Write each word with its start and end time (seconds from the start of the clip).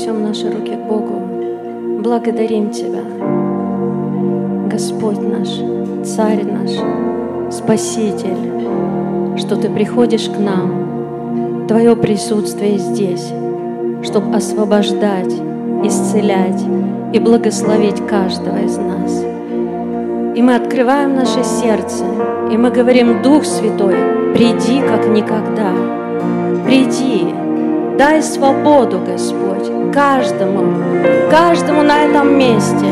вознесем 0.00 0.22
наши 0.22 0.50
руки 0.50 0.74
к 0.74 0.88
Богу. 0.88 2.00
Благодарим 2.02 2.70
Тебя, 2.70 3.02
Господь 4.70 5.20
наш, 5.20 5.48
Царь 6.06 6.44
наш, 6.44 6.70
Спаситель, 7.52 9.36
что 9.36 9.56
Ты 9.56 9.68
приходишь 9.68 10.28
к 10.28 10.38
нам, 10.38 11.66
Твое 11.68 11.94
присутствие 11.96 12.78
здесь, 12.78 13.32
чтобы 14.02 14.36
освобождать, 14.36 15.34
исцелять 15.84 16.62
и 17.12 17.18
благословить 17.18 18.06
каждого 18.06 18.58
из 18.58 18.78
нас. 18.78 19.22
И 20.34 20.42
мы 20.42 20.54
открываем 20.54 21.14
наше 21.14 21.44
сердце, 21.44 22.04
и 22.50 22.56
мы 22.56 22.70
говорим, 22.70 23.22
Дух 23.22 23.44
Святой, 23.44 23.96
приди 24.34 24.80
как 24.80 25.06
никогда. 25.08 25.72
Приди, 26.64 27.26
дай 27.98 28.22
свободу, 28.22 29.00
Господь, 29.06 29.79
каждому, 29.92 30.74
каждому 31.30 31.82
на 31.82 32.04
этом 32.04 32.36
месте. 32.38 32.86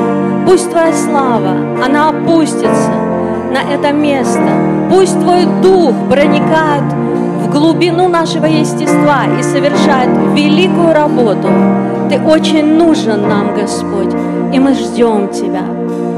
Пусть 0.46 0.70
Твоя 0.70 0.92
слава, 0.92 1.52
она 1.84 2.10
опустится 2.10 2.90
на 3.52 3.62
это 3.72 3.92
место. 3.92 4.48
Пусть 4.90 5.18
Твой 5.20 5.46
Дух 5.62 5.94
проникает 6.10 6.84
в 7.42 7.50
глубину 7.50 8.08
нашего 8.08 8.46
естества 8.46 9.24
и 9.38 9.42
совершает 9.42 10.10
великую 10.34 10.92
работу. 10.92 11.48
Ты 12.10 12.18
очень 12.20 12.76
нужен 12.76 13.28
нам, 13.28 13.54
Господь, 13.54 14.14
и 14.52 14.58
мы 14.58 14.74
ждем 14.74 15.28
Тебя. 15.28 15.64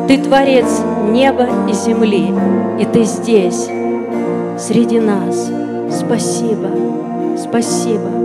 Ты 0.07 0.19
Творец 0.19 0.83
неба 1.09 1.47
и 1.69 1.73
земли, 1.73 2.35
и 2.79 2.85
Ты 2.85 3.05
здесь, 3.05 3.69
среди 4.59 5.01
нас. 5.01 5.51
Спасибо, 5.91 6.69
спасибо. 7.37 8.20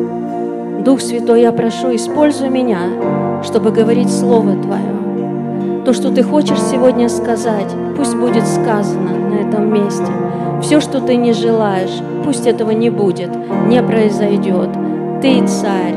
Дух 0.86 1.02
Святой, 1.02 1.42
я 1.42 1.52
прошу, 1.52 1.96
используй 1.96 2.50
меня, 2.50 3.42
чтобы 3.44 3.72
говорить 3.72 4.12
Слово 4.12 4.52
Твое. 4.62 5.84
То, 5.84 5.94
что 5.94 6.12
Ты 6.12 6.22
хочешь 6.22 6.62
сегодня 6.62 7.10
сказать, 7.10 7.74
пусть 7.98 8.16
будет 8.16 8.46
сказано 8.46 9.10
на 9.18 9.48
этом 9.48 9.74
месте. 9.74 10.12
Все, 10.62 10.80
что 10.80 11.02
Ты 11.02 11.16
не 11.16 11.34
желаешь, 11.34 12.04
пусть 12.24 12.46
этого 12.46 12.70
не 12.70 12.92
будет, 12.92 13.32
не 13.68 13.82
произойдет. 13.82 14.70
Ты 15.24 15.48
царь, 15.48 15.96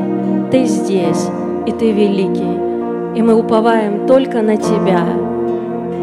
Ты 0.49 0.65
здесь, 0.65 1.27
и 1.67 1.71
Ты 1.71 1.91
великий. 1.91 3.15
И 3.15 3.21
мы 3.21 3.35
уповаем 3.35 4.07
только 4.07 4.41
на 4.41 4.57
Тебя. 4.57 5.03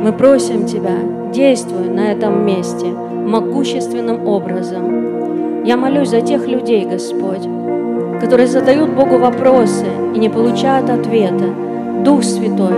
Мы 0.01 0.13
просим 0.13 0.65
Тебя, 0.65 0.95
действуй 1.33 1.89
на 1.89 2.13
этом 2.13 2.47
месте 2.47 2.87
могущественным 2.87 4.29
образом. 4.29 5.65
Я 5.65 5.77
молюсь 5.77 6.11
за 6.11 6.21
тех 6.21 6.47
людей, 6.47 6.85
Господь, 6.85 7.49
которые 8.21 8.47
задают 8.47 8.91
Богу 8.91 9.19
вопросы 9.19 9.87
и 10.15 10.19
не 10.19 10.29
получают 10.29 10.91
ответа. 10.91 11.45
Дух 12.05 12.23
Святой, 12.23 12.75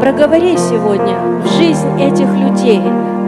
проговори 0.00 0.56
сегодня 0.56 1.16
в 1.44 1.48
жизнь 1.58 2.00
этих 2.00 2.28
людей 2.34 2.80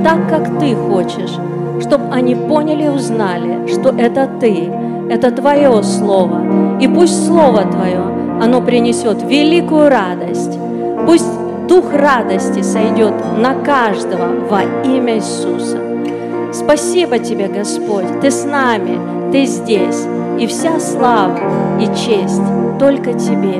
так, 0.02 0.28
как 0.28 0.58
Ты 0.58 0.74
хочешь, 0.74 1.36
чтобы 1.80 2.04
они 2.12 2.34
поняли 2.34 2.84
и 2.84 2.88
узнали, 2.88 3.66
что 3.66 3.90
это 3.90 4.28
Ты, 4.40 4.70
это 5.10 5.30
Твое 5.30 5.82
Слово. 5.82 6.78
И 6.80 6.88
пусть 6.88 7.26
Слово 7.26 7.64
Твое, 7.64 8.02
оно 8.40 8.62
принесет 8.62 9.22
великую 9.22 9.90
радость. 9.90 10.58
Пусть 11.06 11.28
дух 11.68 11.92
радости 11.92 12.62
сойдет 12.62 13.14
на 13.38 13.54
каждого 13.54 14.28
во 14.48 14.62
имя 14.84 15.16
Иисуса. 15.16 15.78
Спасибо 16.52 17.18
Тебе, 17.18 17.48
Господь, 17.48 18.20
Ты 18.20 18.30
с 18.30 18.44
нами, 18.44 18.98
Ты 19.30 19.44
здесь, 19.44 20.06
и 20.38 20.46
вся 20.46 20.78
слава 20.78 21.38
и 21.80 21.86
честь 21.86 22.42
только 22.78 23.12
Тебе, 23.14 23.58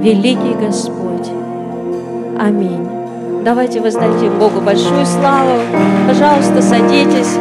великий 0.00 0.54
Господь. 0.54 1.28
Аминь. 2.38 2.86
Давайте 3.44 3.80
воздадим 3.80 4.38
Богу 4.38 4.60
большую 4.60 5.06
славу. 5.06 5.60
Пожалуйста, 6.08 6.60
садитесь. 6.60 7.38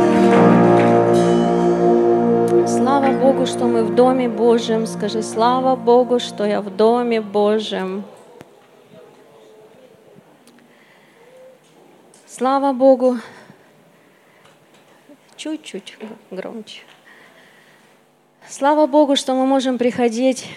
Слава 2.67 3.11
Богу, 3.19 3.45
что 3.45 3.65
мы 3.65 3.83
в 3.83 3.95
Доме 3.95 4.29
Божьем. 4.29 4.85
Скажи, 4.85 5.23
слава 5.23 5.75
Богу, 5.75 6.19
что 6.19 6.45
я 6.45 6.61
в 6.61 6.69
Доме 6.69 7.21
Божьем. 7.21 8.03
Слава 12.27 12.71
Богу. 12.73 13.17
Чуть-чуть 15.35 15.97
громче. 16.31 16.81
Слава 18.47 18.85
Богу, 18.85 19.15
что 19.15 19.33
мы 19.33 19.47
можем 19.47 19.79
приходить 19.79 20.47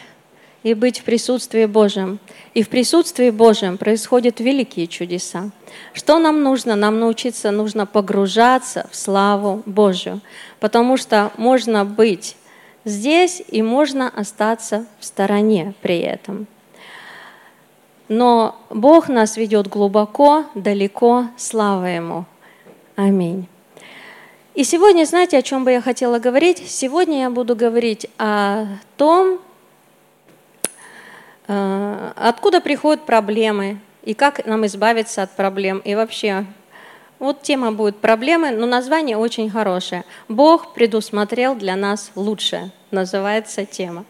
и 0.62 0.75
быть 0.75 1.00
в 1.00 1.04
присутствии 1.04 1.65
Божьем. 1.65 2.19
И 2.53 2.62
в 2.62 2.69
присутствии 2.69 3.31
Божьем 3.31 3.78
происходят 3.78 4.41
великие 4.41 4.87
чудеса. 4.87 5.50
Что 5.94 6.19
нам 6.19 6.43
нужно? 6.43 6.77
Нам 6.77 7.00
научиться 7.00 7.50
нужно 7.50 7.87
погружаться 7.87 8.87
в 8.91 8.97
славу 8.97 9.62
Божью, 9.65 10.21
потому 10.60 10.98
что 10.98 11.32
можно 11.38 11.87
быть 11.87 12.37
здесь 12.84 13.43
и 13.48 13.62
можно 13.62 14.09
остаться 14.09 14.84
в 15.00 15.04
стороне 15.04 15.72
при 15.81 15.98
этом. 15.98 16.47
Но 18.09 18.54
Бог 18.69 19.09
нас 19.09 19.37
ведет 19.37 19.66
глубоко, 19.66 20.44
далеко, 20.54 21.27
слава 21.37 21.87
Ему. 21.87 22.27
Аминь. 22.97 23.47
И 24.58 24.64
сегодня, 24.64 25.04
знаете, 25.04 25.38
о 25.38 25.42
чем 25.42 25.62
бы 25.62 25.70
я 25.70 25.80
хотела 25.80 26.19
говорить? 26.19 26.69
Сегодня 26.69 27.20
я 27.20 27.30
буду 27.30 27.54
говорить 27.54 28.08
о 28.19 28.66
том, 28.96 29.38
э, 31.46 32.12
откуда 32.16 32.60
приходят 32.60 33.06
проблемы 33.06 33.78
и 34.02 34.14
как 34.14 34.44
нам 34.47 34.66
избавиться 34.66 35.22
от 35.22 35.30
проблем. 35.30 35.78
И 35.84 35.94
вообще, 35.94 36.44
вот 37.20 37.42
тема 37.42 37.70
будет 37.70 37.98
проблемы, 37.98 38.50
но 38.50 38.66
название 38.66 39.16
очень 39.16 39.48
хорошее. 39.48 40.04
Бог 40.26 40.74
предусмотрел 40.74 41.54
для 41.54 41.76
нас 41.76 42.10
лучшее, 42.16 42.72
называется 42.91 43.64
тема. 43.64 44.04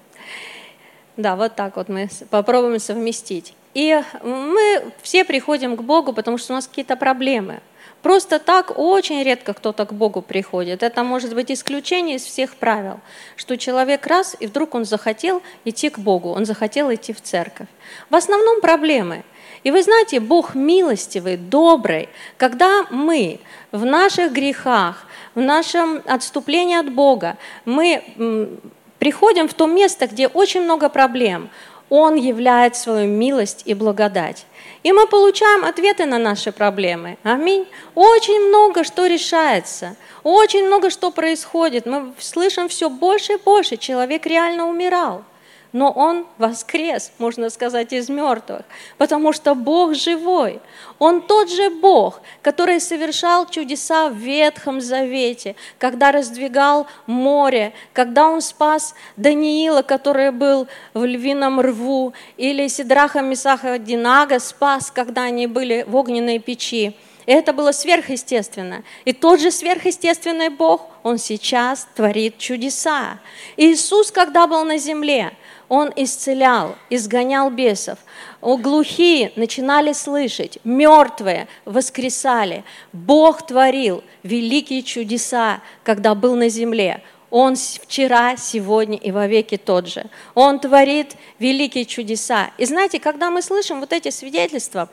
Да, 1.18 1.36
вот 1.36 1.56
так 1.56 1.76
вот 1.76 1.90
мы 1.90 2.08
попробуем 2.30 2.78
совместить. 2.78 3.52
И 3.74 4.02
мы 4.22 4.92
все 5.02 5.26
приходим 5.26 5.76
к 5.76 5.82
Богу, 5.82 6.14
потому 6.14 6.38
что 6.38 6.54
у 6.54 6.56
нас 6.56 6.66
какие-то 6.66 6.96
проблемы. 6.96 7.60
Просто 8.02 8.38
так 8.38 8.78
очень 8.78 9.22
редко 9.22 9.54
кто-то 9.54 9.84
к 9.84 9.92
Богу 9.92 10.22
приходит. 10.22 10.82
Это 10.82 11.02
может 11.02 11.34
быть 11.34 11.50
исключение 11.50 12.16
из 12.16 12.24
всех 12.24 12.54
правил, 12.56 13.00
что 13.36 13.56
человек 13.56 14.06
раз, 14.06 14.36
и 14.38 14.46
вдруг 14.46 14.74
он 14.74 14.84
захотел 14.84 15.42
идти 15.64 15.90
к 15.90 15.98
Богу, 15.98 16.30
он 16.30 16.44
захотел 16.44 16.94
идти 16.94 17.12
в 17.12 17.20
церковь. 17.20 17.68
В 18.10 18.14
основном 18.14 18.60
проблемы. 18.60 19.24
И 19.64 19.72
вы 19.72 19.82
знаете, 19.82 20.20
Бог 20.20 20.54
милостивый, 20.54 21.36
добрый, 21.36 22.08
когда 22.36 22.84
мы 22.90 23.40
в 23.72 23.84
наших 23.84 24.32
грехах, 24.32 25.06
в 25.34 25.40
нашем 25.40 26.00
отступлении 26.06 26.78
от 26.78 26.92
Бога, 26.92 27.36
мы 27.64 28.58
приходим 28.98 29.48
в 29.48 29.54
то 29.54 29.66
место, 29.66 30.06
где 30.06 30.28
очень 30.28 30.62
много 30.62 30.88
проблем, 30.88 31.50
он 31.90 32.16
являет 32.16 32.76
свою 32.76 33.08
милость 33.08 33.62
и 33.64 33.74
благодать. 33.74 34.46
И 34.82 34.92
мы 34.92 35.06
получаем 35.06 35.64
ответы 35.64 36.06
на 36.06 36.18
наши 36.18 36.52
проблемы. 36.52 37.18
Аминь. 37.22 37.66
Очень 37.94 38.48
много 38.48 38.84
что 38.84 39.06
решается, 39.06 39.96
очень 40.22 40.66
много 40.66 40.90
что 40.90 41.10
происходит. 41.10 41.86
Мы 41.86 42.14
слышим 42.18 42.68
все 42.68 42.88
больше 42.88 43.34
и 43.34 43.36
больше. 43.36 43.76
Человек 43.76 44.26
реально 44.26 44.68
умирал 44.68 45.24
но 45.72 45.90
он 45.90 46.26
воскрес, 46.38 47.12
можно 47.18 47.50
сказать, 47.50 47.92
из 47.92 48.08
мертвых, 48.08 48.62
потому 48.96 49.32
что 49.32 49.54
Бог 49.54 49.94
живой. 49.94 50.60
Он 50.98 51.20
тот 51.20 51.50
же 51.50 51.70
Бог, 51.70 52.20
который 52.42 52.80
совершал 52.80 53.46
чудеса 53.46 54.08
в 54.08 54.14
Ветхом 54.14 54.80
Завете, 54.80 55.56
когда 55.78 56.12
раздвигал 56.12 56.86
море, 57.06 57.72
когда 57.92 58.28
он 58.28 58.40
спас 58.40 58.94
Даниила, 59.16 59.82
который 59.82 60.30
был 60.30 60.66
в 60.94 61.04
львином 61.04 61.60
рву, 61.60 62.12
или 62.36 62.68
Сидраха 62.68 63.20
Месаха 63.20 63.78
Динага 63.78 64.38
спас, 64.38 64.90
когда 64.90 65.22
они 65.22 65.46
были 65.46 65.84
в 65.86 65.94
огненной 65.96 66.38
печи. 66.38 66.96
И 67.28 67.30
это 67.30 67.52
было 67.52 67.72
сверхъестественно. 67.72 68.84
И 69.04 69.12
тот 69.12 69.38
же 69.38 69.50
сверхъестественный 69.50 70.48
Бог, 70.48 70.88
Он 71.02 71.18
сейчас 71.18 71.86
творит 71.94 72.38
чудеса. 72.38 73.18
Иисус, 73.58 74.10
когда 74.10 74.46
был 74.46 74.64
на 74.64 74.78
земле, 74.78 75.34
он 75.68 75.92
исцелял, 75.94 76.76
изгонял 76.88 77.50
бесов. 77.50 77.98
Глухие 78.40 79.32
начинали 79.36 79.92
слышать, 79.92 80.58
мертвые 80.64 81.48
воскресали. 81.66 82.64
Бог 82.94 83.46
творил 83.46 84.02
великие 84.22 84.82
чудеса, 84.82 85.60
когда 85.84 86.14
был 86.14 86.34
на 86.34 86.48
земле. 86.48 87.02
Он 87.28 87.56
вчера, 87.56 88.38
сегодня 88.38 88.96
и 88.96 89.10
вовеки 89.10 89.58
тот 89.58 89.86
же. 89.86 90.06
Он 90.34 90.58
творит 90.58 91.16
великие 91.38 91.84
чудеса. 91.84 92.52
И 92.56 92.64
знаете, 92.64 92.98
когда 92.98 93.30
мы 93.30 93.42
слышим 93.42 93.80
вот 93.80 93.92
эти 93.92 94.08
свидетельства, 94.08 94.88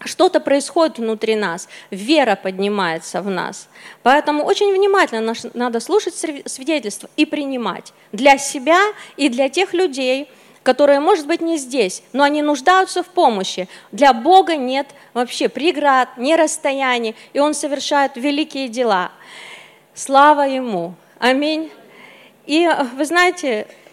что-то 0.00 0.40
происходит 0.40 0.98
внутри 0.98 1.36
нас, 1.36 1.68
вера 1.90 2.36
поднимается 2.36 3.22
в 3.22 3.30
нас. 3.30 3.68
Поэтому 4.02 4.44
очень 4.44 4.72
внимательно 4.72 5.34
надо 5.54 5.80
слушать 5.80 6.14
свидетельства 6.14 7.08
и 7.16 7.24
принимать 7.24 7.92
для 8.12 8.38
себя 8.38 8.80
и 9.16 9.28
для 9.28 9.48
тех 9.48 9.72
людей, 9.72 10.28
которые, 10.62 11.00
может 11.00 11.26
быть, 11.26 11.40
не 11.40 11.58
здесь, 11.58 12.02
но 12.12 12.22
они 12.22 12.42
нуждаются 12.42 13.02
в 13.02 13.06
помощи. 13.06 13.68
Для 13.92 14.12
Бога 14.12 14.56
нет 14.56 14.88
вообще 15.12 15.48
преград, 15.48 16.16
не 16.16 16.36
расстояний, 16.36 17.14
и 17.32 17.38
Он 17.38 17.54
совершает 17.54 18.16
великие 18.16 18.68
дела. 18.68 19.12
Слава 19.94 20.42
Ему! 20.42 20.94
Аминь. 21.18 21.70
И 22.46 22.68
вы 22.96 23.04
знаете, 23.04 23.66
Э, 23.66 23.83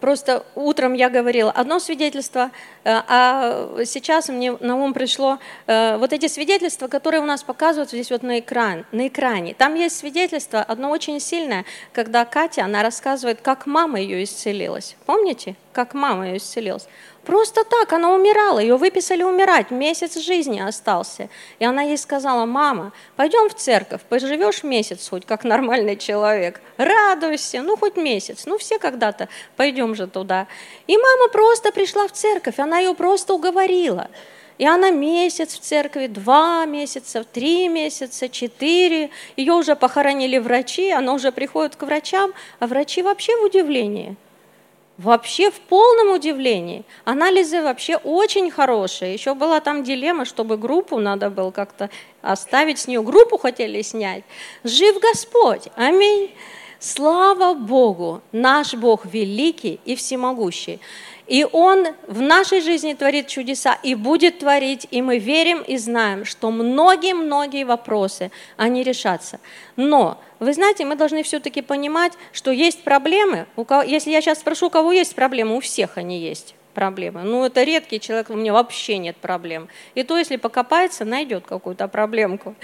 просто 0.00 0.44
утром 0.54 0.94
я 0.94 1.10
говорила 1.10 1.50
одно 1.50 1.78
свидетельство, 1.78 2.50
э, 2.84 2.90
а 3.06 3.84
сейчас 3.84 4.28
мне 4.28 4.52
на 4.52 4.76
ум 4.76 4.92
пришло 4.92 5.38
э, 5.66 5.96
вот 5.96 6.12
эти 6.12 6.26
свидетельства, 6.26 6.88
которые 6.88 7.20
у 7.20 7.24
нас 7.24 7.42
показывают 7.42 7.90
здесь 7.90 8.10
вот 8.10 8.22
на, 8.22 8.40
экран, 8.40 8.84
на 8.92 9.06
экране. 9.06 9.54
Там 9.54 9.74
есть 9.74 9.96
свидетельство, 9.96 10.60
одно 10.60 10.90
очень 10.90 11.20
сильное, 11.20 11.64
когда 11.92 12.24
Катя, 12.24 12.64
она 12.64 12.82
рассказывает, 12.82 13.40
как 13.40 13.66
мама 13.66 14.00
ее 14.00 14.24
исцелилась. 14.24 14.96
Помните, 15.06 15.54
как 15.72 15.94
мама 15.94 16.26
ее 16.28 16.38
исцелилась? 16.38 16.88
Просто 17.28 17.62
так, 17.62 17.92
она 17.92 18.14
умирала, 18.14 18.58
ее 18.58 18.78
выписали 18.78 19.22
умирать, 19.22 19.70
месяц 19.70 20.16
жизни 20.16 20.60
остался. 20.60 21.28
И 21.58 21.64
она 21.66 21.82
ей 21.82 21.98
сказала, 21.98 22.46
мама, 22.46 22.92
пойдем 23.16 23.50
в 23.50 23.54
церковь, 23.54 24.00
поживешь 24.08 24.62
месяц 24.62 25.10
хоть, 25.10 25.26
как 25.26 25.44
нормальный 25.44 25.98
человек, 25.98 26.62
радуйся, 26.78 27.60
ну 27.60 27.76
хоть 27.76 27.98
месяц, 27.98 28.46
ну 28.46 28.56
все 28.56 28.78
когда-то 28.78 29.28
пойдем 29.58 29.94
же 29.94 30.06
туда. 30.06 30.46
И 30.86 30.96
мама 30.96 31.28
просто 31.30 31.70
пришла 31.70 32.08
в 32.08 32.12
церковь, 32.12 32.58
она 32.58 32.78
ее 32.78 32.94
просто 32.94 33.34
уговорила. 33.34 34.08
И 34.56 34.66
она 34.66 34.88
месяц 34.88 35.52
в 35.52 35.60
церкви, 35.60 36.06
два 36.06 36.64
месяца, 36.64 37.24
три 37.24 37.68
месяца, 37.68 38.30
четыре. 38.30 39.10
Ее 39.36 39.52
уже 39.52 39.76
похоронили 39.76 40.38
врачи, 40.38 40.90
она 40.92 41.12
уже 41.12 41.30
приходит 41.30 41.76
к 41.76 41.82
врачам, 41.82 42.32
а 42.58 42.66
врачи 42.66 43.02
вообще 43.02 43.36
в 43.36 43.44
удивлении– 43.44 44.16
Вообще 44.98 45.52
в 45.52 45.60
полном 45.60 46.12
удивлении. 46.12 46.84
Анализы 47.04 47.62
вообще 47.62 47.96
очень 47.96 48.50
хорошие. 48.50 49.12
Еще 49.12 49.34
была 49.34 49.60
там 49.60 49.84
дилемма, 49.84 50.24
чтобы 50.24 50.56
группу 50.56 50.98
надо 50.98 51.30
было 51.30 51.52
как-то 51.52 51.88
оставить 52.20 52.80
с 52.80 52.88
нее. 52.88 53.00
Группу 53.02 53.38
хотели 53.38 53.80
снять. 53.82 54.24
Жив 54.64 55.00
Господь. 55.00 55.68
Аминь. 55.76 56.32
Слава 56.80 57.54
Богу, 57.54 58.22
наш 58.32 58.74
Бог 58.74 59.04
великий 59.04 59.78
и 59.84 59.94
всемогущий. 59.94 60.80
И 61.28 61.46
Он 61.52 61.86
в 62.06 62.20
нашей 62.22 62.62
жизни 62.62 62.94
творит 62.94 63.28
чудеса 63.28 63.78
и 63.82 63.94
будет 63.94 64.38
творить, 64.38 64.88
и 64.90 65.02
мы 65.02 65.18
верим 65.18 65.60
и 65.60 65.76
знаем, 65.76 66.24
что 66.24 66.50
многие-многие 66.50 67.64
вопросы, 67.64 68.30
они 68.56 68.82
решатся. 68.82 69.38
Но, 69.76 70.18
вы 70.38 70.54
знаете, 70.54 70.86
мы 70.86 70.96
должны 70.96 71.22
все-таки 71.22 71.60
понимать, 71.60 72.14
что 72.32 72.50
есть 72.50 72.82
проблемы. 72.82 73.46
Если 73.86 74.10
я 74.10 74.22
сейчас 74.22 74.40
спрошу, 74.40 74.68
у 74.68 74.70
кого 74.70 74.90
есть 74.90 75.14
проблемы, 75.14 75.56
у 75.56 75.60
всех 75.60 75.98
они 75.98 76.18
есть 76.18 76.54
проблемы. 76.72 77.22
Ну, 77.24 77.44
это 77.44 77.62
редкий 77.62 78.00
человек, 78.00 78.30
у 78.30 78.34
меня 78.34 78.52
вообще 78.54 78.98
нет 78.98 79.16
проблем. 79.16 79.68
И 79.94 80.04
то, 80.04 80.16
если 80.16 80.36
покопается, 80.36 81.04
найдет 81.04 81.44
какую-то 81.44 81.88
проблемку. 81.88 82.54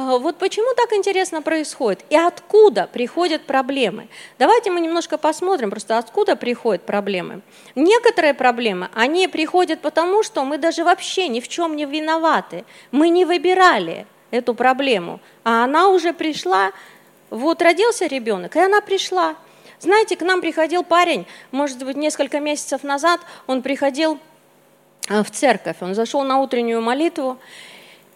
А, 0.00 0.16
вот 0.16 0.38
почему 0.38 0.74
так 0.74 0.94
интересно 0.94 1.42
происходит 1.42 2.06
и 2.08 2.16
откуда 2.16 2.88
приходят 2.90 3.42
проблемы. 3.42 4.08
Давайте 4.38 4.70
мы 4.70 4.80
немножко 4.80 5.18
посмотрим 5.18 5.68
просто, 5.68 5.98
откуда 5.98 6.36
приходят 6.36 6.86
проблемы. 6.86 7.42
Некоторые 7.74 8.32
проблемы, 8.32 8.88
они 8.94 9.28
приходят 9.28 9.82
потому, 9.82 10.22
что 10.22 10.42
мы 10.46 10.56
даже 10.56 10.84
вообще 10.84 11.28
ни 11.28 11.40
в 11.40 11.48
чем 11.48 11.76
не 11.76 11.84
виноваты. 11.84 12.64
Мы 12.92 13.10
не 13.10 13.26
выбирали 13.26 14.06
эту 14.30 14.54
проблему, 14.54 15.20
а 15.44 15.64
она 15.64 15.88
уже 15.88 16.14
пришла, 16.14 16.72
вот 17.28 17.60
родился 17.60 18.06
ребенок, 18.06 18.56
и 18.56 18.60
она 18.60 18.80
пришла. 18.80 19.36
Знаете, 19.80 20.16
к 20.16 20.22
нам 20.22 20.40
приходил 20.40 20.82
парень, 20.82 21.26
может 21.50 21.84
быть, 21.84 21.98
несколько 21.98 22.40
месяцев 22.40 22.84
назад, 22.84 23.20
он 23.46 23.60
приходил 23.60 24.18
а, 25.10 25.22
в 25.22 25.30
церковь, 25.30 25.76
он 25.80 25.94
зашел 25.94 26.22
на 26.22 26.38
утреннюю 26.40 26.80
молитву, 26.80 27.38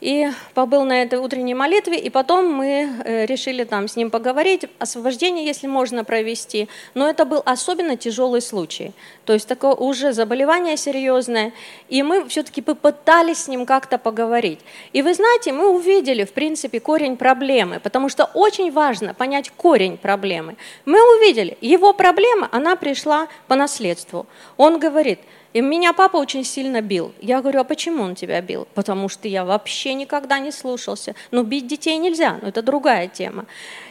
и 0.04 0.28
побыл 0.52 0.84
на 0.84 1.02
этой 1.02 1.18
утренней 1.18 1.54
молитве, 1.54 1.98
и 1.98 2.10
потом 2.10 2.52
мы 2.52 2.66
э, 2.66 3.24
решили 3.24 3.64
там 3.64 3.88
с 3.88 3.96
ним 3.96 4.10
поговорить, 4.10 4.66
освобождение, 4.78 5.46
если 5.46 5.66
можно, 5.66 6.04
провести. 6.04 6.68
Но 6.92 7.08
это 7.08 7.24
был 7.24 7.42
особенно 7.46 7.96
тяжелый 7.96 8.42
случай, 8.42 8.92
то 9.24 9.32
есть 9.32 9.48
такое 9.48 9.72
уже 9.72 10.12
заболевание 10.12 10.76
серьезное, 10.76 11.52
и 11.88 12.02
мы 12.02 12.28
все-таки 12.28 12.60
попытались 12.60 13.44
с 13.44 13.48
ним 13.48 13.64
как-то 13.64 13.96
поговорить. 13.96 14.60
И 14.92 15.00
вы 15.00 15.14
знаете, 15.14 15.52
мы 15.52 15.70
увидели, 15.70 16.24
в 16.24 16.34
принципе, 16.34 16.80
корень 16.80 17.16
проблемы, 17.16 17.80
потому 17.80 18.10
что 18.10 18.26
очень 18.34 18.70
важно 18.70 19.14
понять 19.14 19.50
корень 19.56 19.96
проблемы. 19.96 20.56
Мы 20.84 20.98
увидели, 21.16 21.56
его 21.62 21.94
проблема, 21.94 22.50
она 22.52 22.76
пришла 22.76 23.28
по 23.48 23.54
наследству. 23.56 24.26
Он 24.58 24.78
говорит– 24.78 25.20
и 25.54 25.60
меня 25.60 25.92
папа 25.92 26.16
очень 26.16 26.44
сильно 26.44 26.82
бил. 26.82 27.14
Я 27.20 27.40
говорю, 27.40 27.60
а 27.60 27.64
почему 27.64 28.02
он 28.02 28.16
тебя 28.16 28.40
бил? 28.40 28.66
Потому 28.74 29.08
что 29.08 29.28
я 29.28 29.44
вообще 29.44 29.94
никогда 29.94 30.40
не 30.40 30.50
слушался. 30.50 31.14
Ну, 31.30 31.44
бить 31.44 31.68
детей 31.68 31.96
нельзя, 31.96 32.38
но 32.42 32.48
это 32.48 32.60
другая 32.60 33.06
тема. 33.06 33.46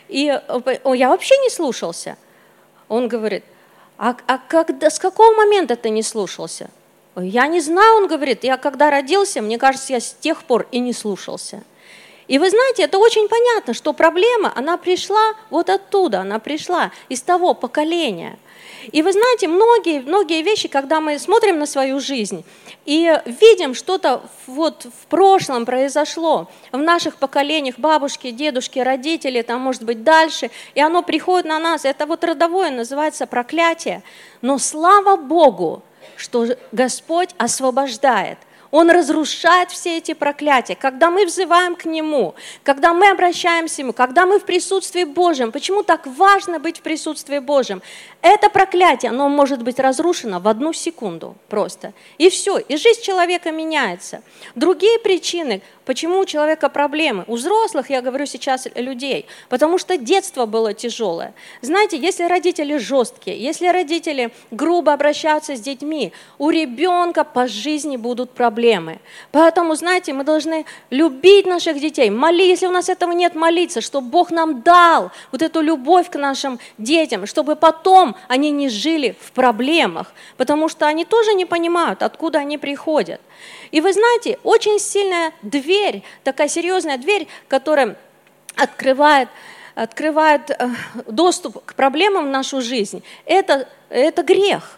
И 0.10 0.26
я 0.26 1.10
вообще 1.10 1.38
не 1.38 1.50
слушался. 1.50 2.18
Он 2.90 3.08
говорит, 3.08 3.46
а, 3.98 4.18
а 4.28 4.38
когда, 4.38 4.90
с 4.90 5.00
какого 5.00 5.34
момента 5.34 5.78
ты 5.78 5.90
не 5.90 6.04
слушался? 6.04 6.70
Я 7.16 7.48
не 7.48 7.62
знаю, 7.62 7.96
он 7.96 8.08
говорит, 8.08 8.44
я 8.44 8.58
когда 8.58 8.90
родился, 8.92 9.42
мне 9.42 9.58
кажется, 9.58 9.94
я 9.94 10.02
с 10.02 10.14
тех 10.14 10.44
пор 10.44 10.68
и 10.72 10.80
не 10.80 10.92
слушался. 10.92 11.64
И 12.28 12.40
вы 12.40 12.50
знаете, 12.50 12.84
это 12.84 12.98
очень 12.98 13.28
понятно, 13.28 13.74
что 13.74 13.94
проблема, 13.94 14.52
она 14.56 14.78
пришла 14.78 15.34
вот 15.50 15.70
оттуда, 15.70 16.22
она 16.22 16.40
пришла 16.40 16.92
из 17.10 17.22
того 17.22 17.54
поколения. 17.54 18.38
И 18.92 19.02
вы 19.02 19.14
знаете, 19.14 19.48
многие, 19.48 20.02
многие 20.02 20.42
вещи, 20.42 20.68
когда 20.68 21.00
мы 21.00 21.18
смотрим 21.20 21.60
на 21.60 21.66
свою 21.66 22.00
жизнь 22.00 22.44
и 22.86 23.18
видим 23.26 23.76
что-то 23.76 24.24
вот 24.46 24.86
в 24.86 25.08
прошлом 25.08 25.66
произошло, 25.66 26.50
в 26.72 26.78
наших 26.78 27.16
поколениях, 27.16 27.76
бабушки, 27.78 28.32
дедушки, 28.32 28.80
родители, 28.80 29.42
там, 29.42 29.62
может 29.62 29.84
быть, 29.84 30.04
дальше, 30.04 30.52
и 30.76 30.82
оно 30.82 31.02
приходит 31.02 31.46
на 31.46 31.60
нас, 31.60 31.86
это 31.86 32.06
вот 32.06 32.24
родовое 32.24 32.72
называется 32.72 33.26
проклятие. 33.26 34.04
Но 34.42 34.58
слава 34.58 35.16
Богу, 35.16 35.82
что 36.18 36.48
Господь 36.72 37.30
освобождает– 37.38 38.38
он 38.74 38.90
разрушает 38.90 39.70
все 39.70 39.98
эти 39.98 40.16
проклятия. 40.16 40.76
Когда 40.76 41.12
мы 41.12 41.28
взываем 41.28 41.76
к 41.76 41.86
Нему, 41.86 42.34
когда 42.64 42.92
мы 42.92 43.12
обращаемся 43.12 43.76
к 43.76 43.78
Нему, 43.78 43.94
когда 43.94 44.26
мы 44.26 44.40
в 44.40 44.46
присутствии 44.46 45.04
Божьем. 45.04 45.52
Почему 45.52 45.84
так 45.84 46.08
важно 46.08 46.60
быть 46.60 46.80
в 46.80 46.82
присутствии 46.82 47.38
Божьем? 47.38 47.84
Это 48.24 48.50
проклятие, 48.50 49.12
оно 49.12 49.30
может 49.30 49.62
быть 49.62 49.78
разрушено 49.80 50.40
в 50.40 50.48
одну 50.48 50.74
секунду 50.74 51.36
просто. 51.50 51.94
И 52.18 52.32
все, 52.32 52.58
и 52.58 52.76
жизнь 52.76 53.04
человека 53.04 53.52
меняется. 53.52 54.24
Другие 54.56 54.98
причины, 54.98 55.62
Почему 55.86 56.20
у 56.20 56.26
человека 56.26 56.70
проблемы? 56.70 57.26
У 57.28 57.36
взрослых, 57.36 57.90
я 57.90 58.02
говорю 58.02 58.26
сейчас 58.26 58.68
людей, 58.76 59.26
потому 59.50 59.78
что 59.78 59.98
детство 59.98 60.46
было 60.46 60.74
тяжелое. 60.74 61.34
Знаете, 61.62 61.98
если 61.98 62.24
родители 62.24 62.78
жесткие, 62.78 63.38
если 63.38 63.68
родители 63.68 64.32
грубо 64.52 64.94
обращаются 64.94 65.56
с 65.56 65.60
детьми, 65.60 66.14
у 66.38 66.50
ребенка 66.50 67.26
по 67.26 67.48
жизни 67.48 67.98
будут 67.98 68.32
проблемы. 68.32 69.00
Поэтому, 69.32 69.76
знаете, 69.76 70.14
мы 70.14 70.24
должны 70.24 70.66
любить 70.90 71.46
наших 71.46 71.80
детей, 71.80 72.10
молить, 72.10 72.50
если 72.50 72.68
у 72.68 72.72
нас 72.72 72.88
этого 72.88 73.12
нет, 73.12 73.36
молиться, 73.36 73.82
чтобы 73.82 74.08
Бог 74.08 74.32
нам 74.32 74.62
дал 74.62 75.12
вот 75.32 75.42
эту 75.42 75.60
любовь 75.60 76.10
к 76.10 76.16
нашим 76.16 76.60
детям, 76.78 77.26
чтобы 77.26 77.56
потом 77.56 78.16
они 78.30 78.52
не 78.52 78.70
жили 78.70 79.16
в 79.20 79.32
проблемах, 79.34 80.14
потому 80.38 80.70
что 80.70 80.86
они 80.88 81.04
тоже 81.04 81.34
не 81.34 81.46
понимают, 81.46 82.04
откуда 82.04 82.40
они 82.40 82.58
приходят. 82.58 83.20
И 83.74 83.82
вы 83.82 83.92
знаете, 83.92 84.38
очень 84.44 84.80
сильная 84.80 85.34
дверь, 85.42 86.04
такая 86.24 86.48
серьезная 86.48 87.00
дверь, 87.00 87.28
которая 87.48 87.98
открывает, 88.56 89.30
открывает 89.74 90.52
э, 90.52 90.70
доступ 91.08 91.66
к 91.66 91.74
проблемам 91.74 92.28
в 92.28 92.30
нашу 92.30 92.62
жизнь, 92.62 93.02
это, 93.26 93.68
это 93.90 94.22
грех. 94.22 94.78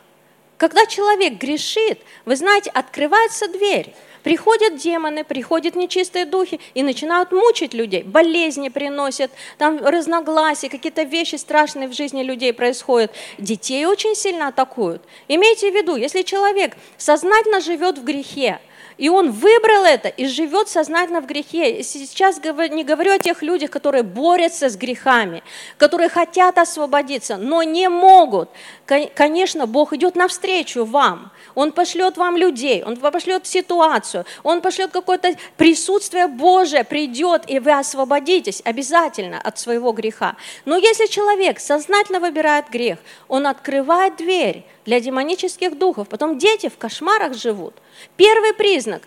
Когда 0.55 0.85
человек 0.85 1.33
грешит, 1.33 1.99
вы 2.23 2.37
знаете, 2.37 2.69
открывается 2.69 3.49
дверь. 3.49 3.93
Приходят 4.23 4.77
демоны, 4.77 5.25
приходят 5.25 5.75
нечистые 5.75 6.23
духи 6.23 6.61
и 6.73 6.81
начинают 6.81 7.33
мучить 7.33 7.73
людей. 7.73 8.01
Болезни 8.01 8.69
приносят, 8.69 9.29
там 9.57 9.85
разногласия, 9.85 10.69
какие-то 10.69 11.03
вещи 11.03 11.35
страшные 11.35 11.89
в 11.89 11.93
жизни 11.93 12.23
людей 12.23 12.53
происходят. 12.53 13.11
Детей 13.37 13.85
очень 13.85 14.15
сильно 14.15 14.47
атакуют. 14.47 15.01
Имейте 15.27 15.69
в 15.69 15.75
виду, 15.75 15.97
если 15.97 16.21
человек 16.21 16.77
сознательно 16.97 17.59
живет 17.59 17.97
в 17.97 18.05
грехе, 18.05 18.61
и 18.97 19.09
он 19.09 19.31
выбрал 19.31 19.83
это 19.83 20.07
и 20.07 20.25
живет 20.25 20.69
сознательно 20.69 21.21
в 21.21 21.25
грехе. 21.25 21.83
Сейчас 21.83 22.37
не 22.37 22.83
говорю 22.83 23.13
о 23.13 23.19
тех 23.19 23.41
людях, 23.41 23.71
которые 23.71 24.03
борются 24.03 24.69
с 24.69 24.77
грехами, 24.77 25.43
которые 25.77 26.09
хотят 26.09 26.57
освободиться, 26.57 27.37
но 27.37 27.63
не 27.63 27.89
могут. 27.89 28.49
Конечно, 28.85 29.65
Бог 29.65 29.93
идет 29.93 30.15
навстречу 30.15 30.85
вам. 30.85 31.31
Он 31.55 31.71
пошлет 31.71 32.17
вам 32.17 32.37
людей, 32.37 32.83
Он 32.83 32.97
пошлет 32.97 33.47
ситуацию, 33.47 34.25
Он 34.43 34.61
пошлет 34.61 34.91
какое-то 34.91 35.35
присутствие 35.57 36.27
Божие, 36.27 36.83
придет, 36.83 37.43
и 37.47 37.59
вы 37.59 37.71
освободитесь 37.71 38.61
обязательно 38.63 39.39
от 39.41 39.57
своего 39.59 39.91
греха. 39.91 40.35
Но 40.65 40.77
если 40.77 41.07
человек 41.07 41.59
сознательно 41.59 42.19
выбирает 42.19 42.69
грех, 42.69 42.99
он 43.27 43.47
открывает 43.47 44.17
дверь 44.17 44.65
для 44.85 44.99
демонических 44.99 45.77
духов. 45.77 46.07
Потом 46.07 46.37
дети 46.37 46.69
в 46.69 46.77
кошмарах 46.77 47.33
живут. 47.33 47.73
Первый 48.15 48.53
признак, 48.53 49.03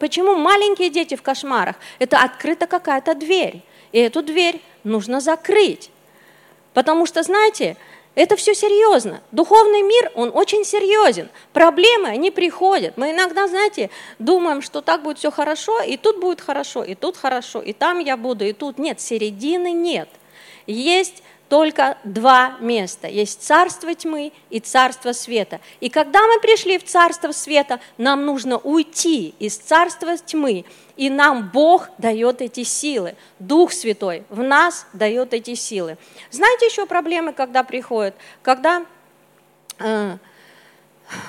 почему 0.00 0.34
маленькие 0.34 0.90
дети 0.90 1.16
в 1.16 1.22
кошмарах, 1.22 1.76
это 1.98 2.18
открыта 2.18 2.66
какая-то 2.66 3.14
дверь. 3.14 3.62
И 3.92 3.98
эту 3.98 4.22
дверь 4.22 4.60
нужно 4.84 5.20
закрыть. 5.20 5.90
Потому 6.72 7.04
что, 7.04 7.22
знаете, 7.22 7.76
это 8.14 8.36
все 8.36 8.54
серьезно. 8.54 9.22
Духовный 9.32 9.82
мир, 9.82 10.10
он 10.14 10.30
очень 10.34 10.64
серьезен. 10.64 11.28
Проблемы, 11.52 12.08
они 12.08 12.30
приходят. 12.30 12.96
Мы 12.96 13.12
иногда, 13.12 13.48
знаете, 13.48 13.90
думаем, 14.18 14.62
что 14.62 14.80
так 14.80 15.02
будет 15.02 15.18
все 15.18 15.30
хорошо, 15.30 15.80
и 15.82 15.96
тут 15.96 16.20
будет 16.20 16.40
хорошо, 16.40 16.82
и 16.82 16.94
тут 16.94 17.16
хорошо, 17.16 17.60
и 17.60 17.72
там 17.72 17.98
я 17.98 18.16
буду, 18.16 18.44
и 18.44 18.52
тут 18.52 18.78
нет. 18.78 19.00
Середины 19.00 19.72
нет. 19.72 20.08
Есть 20.66 21.22
только 21.52 21.98
два 22.02 22.56
места. 22.60 23.08
Есть 23.08 23.42
царство 23.42 23.94
тьмы 23.94 24.32
и 24.48 24.58
царство 24.58 25.12
света. 25.12 25.60
И 25.80 25.90
когда 25.90 26.26
мы 26.26 26.40
пришли 26.40 26.78
в 26.78 26.84
царство 26.84 27.30
света, 27.32 27.78
нам 27.98 28.24
нужно 28.24 28.56
уйти 28.56 29.34
из 29.38 29.58
царства 29.58 30.16
тьмы. 30.16 30.64
И 30.96 31.10
нам 31.10 31.50
Бог 31.52 31.90
дает 31.98 32.40
эти 32.40 32.64
силы. 32.64 33.16
Дух 33.38 33.72
Святой 33.72 34.24
в 34.30 34.42
нас 34.42 34.86
дает 34.94 35.34
эти 35.34 35.54
силы. 35.54 35.98
Знаете 36.30 36.64
еще 36.64 36.86
проблемы, 36.86 37.34
когда 37.34 37.64
приходят? 37.64 38.14
Когда 38.40 38.86
э, 39.78 40.16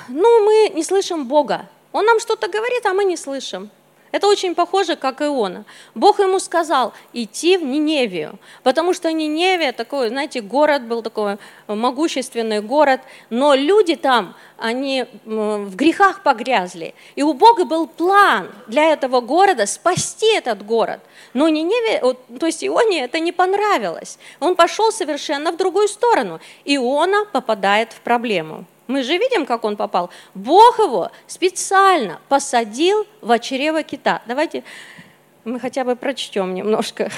ну, 0.08 0.44
мы 0.46 0.70
не 0.74 0.84
слышим 0.84 1.28
Бога. 1.28 1.68
Он 1.92 2.06
нам 2.06 2.18
что-то 2.18 2.48
говорит, 2.48 2.86
а 2.86 2.94
мы 2.94 3.04
не 3.04 3.18
слышим. 3.18 3.70
Это 4.14 4.28
очень 4.28 4.54
похоже, 4.54 4.94
как 4.94 5.22
Иона. 5.22 5.64
Бог 5.96 6.20
ему 6.20 6.38
сказал 6.38 6.92
идти 7.12 7.56
в 7.56 7.64
Ниневию, 7.64 8.38
потому 8.62 8.94
что 8.94 9.10
Ниневия 9.10 9.72
такой, 9.72 10.08
знаете, 10.08 10.40
город 10.40 10.84
был 10.84 11.02
такой 11.02 11.38
могущественный 11.66 12.60
город, 12.60 13.00
но 13.28 13.54
люди 13.54 13.96
там, 13.96 14.36
они 14.56 15.06
в 15.24 15.74
грехах 15.74 16.22
погрязли. 16.22 16.94
И 17.16 17.24
у 17.24 17.34
Бога 17.34 17.64
был 17.64 17.88
план 17.88 18.52
для 18.68 18.92
этого 18.92 19.20
города 19.20 19.66
спасти 19.66 20.32
этот 20.36 20.64
город. 20.64 21.00
Но 21.32 21.48
Ниневе, 21.48 22.14
то 22.38 22.46
есть 22.46 22.64
Ионе 22.64 23.02
это 23.02 23.18
не 23.18 23.32
понравилось. 23.32 24.20
Он 24.38 24.54
пошел 24.54 24.92
совершенно 24.92 25.50
в 25.50 25.56
другую 25.56 25.88
сторону. 25.88 26.38
Иона 26.64 27.24
попадает 27.32 27.92
в 27.92 28.00
проблему. 28.00 28.64
Мы 28.86 29.02
же 29.02 29.16
видим, 29.16 29.46
как 29.46 29.64
он 29.64 29.76
попал. 29.76 30.10
Бог 30.34 30.78
его 30.78 31.10
специально 31.26 32.20
посадил 32.28 33.06
в 33.22 33.38
чрево 33.38 33.82
кита. 33.82 34.22
Давайте 34.26 34.62
мы 35.44 35.58
хотя 35.58 35.84
бы 35.84 35.96
прочтем 35.96 36.54
немножко. 36.54 37.10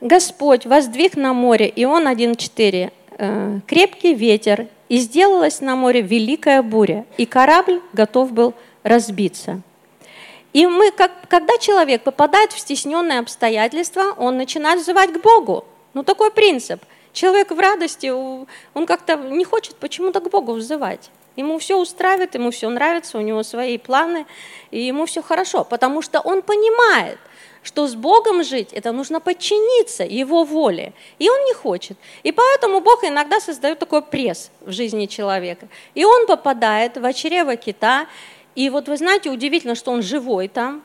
Господь 0.00 0.64
воздвиг 0.64 1.16
на 1.16 1.34
море, 1.34 1.70
Ион 1.74 2.06
1.4, 2.06 2.92
э, 3.18 3.60
крепкий 3.66 4.14
ветер, 4.14 4.68
и 4.88 4.98
сделалась 4.98 5.60
на 5.60 5.76
море 5.76 6.02
великая 6.02 6.62
буря, 6.62 7.04
и 7.16 7.26
корабль 7.26 7.82
готов 7.92 8.32
был 8.32 8.54
разбиться. 8.84 9.60
И 10.52 10.66
мы, 10.66 10.90
как, 10.90 11.12
когда 11.28 11.58
человек 11.58 12.02
попадает 12.02 12.52
в 12.52 12.58
стесненные 12.58 13.18
обстоятельства, 13.18 14.14
он 14.16 14.36
начинает 14.36 14.80
взывать 14.80 15.12
к 15.12 15.20
Богу. 15.20 15.64
Ну, 15.94 16.02
такой 16.02 16.30
принцип. 16.30 16.82
Человек 17.12 17.50
в 17.50 17.58
радости, 17.58 18.06
он 18.06 18.86
как-то 18.86 19.16
не 19.16 19.44
хочет 19.44 19.76
почему-то 19.76 20.20
к 20.20 20.30
Богу 20.30 20.52
взывать. 20.52 21.10
Ему 21.36 21.58
все 21.58 21.78
устраивает, 21.78 22.34
ему 22.34 22.50
все 22.50 22.68
нравится, 22.68 23.18
у 23.18 23.20
него 23.20 23.42
свои 23.42 23.78
планы, 23.78 24.26
и 24.72 24.80
ему 24.80 25.06
все 25.06 25.22
хорошо, 25.22 25.64
потому 25.64 26.02
что 26.02 26.20
он 26.20 26.42
понимает, 26.42 27.18
что 27.62 27.86
с 27.86 27.94
Богом 27.94 28.42
жить, 28.42 28.72
это 28.72 28.92
нужно 28.92 29.20
подчиниться 29.20 30.04
Его 30.04 30.44
воле. 30.44 30.92
И 31.18 31.28
он 31.28 31.44
не 31.44 31.54
хочет. 31.54 31.96
И 32.22 32.32
поэтому 32.32 32.80
Бог 32.80 33.04
иногда 33.04 33.40
создает 33.40 33.78
такой 33.78 34.02
пресс 34.02 34.50
в 34.60 34.72
жизни 34.72 35.06
человека. 35.06 35.68
И 35.94 36.04
он 36.04 36.26
попадает 36.26 36.96
в 36.96 37.12
чрево 37.12 37.56
кита, 37.56 38.06
и 38.58 38.70
вот 38.70 38.88
вы 38.88 38.96
знаете, 38.96 39.30
удивительно, 39.30 39.76
что 39.76 39.92
он 39.92 40.02
живой 40.02 40.48
там. 40.48 40.82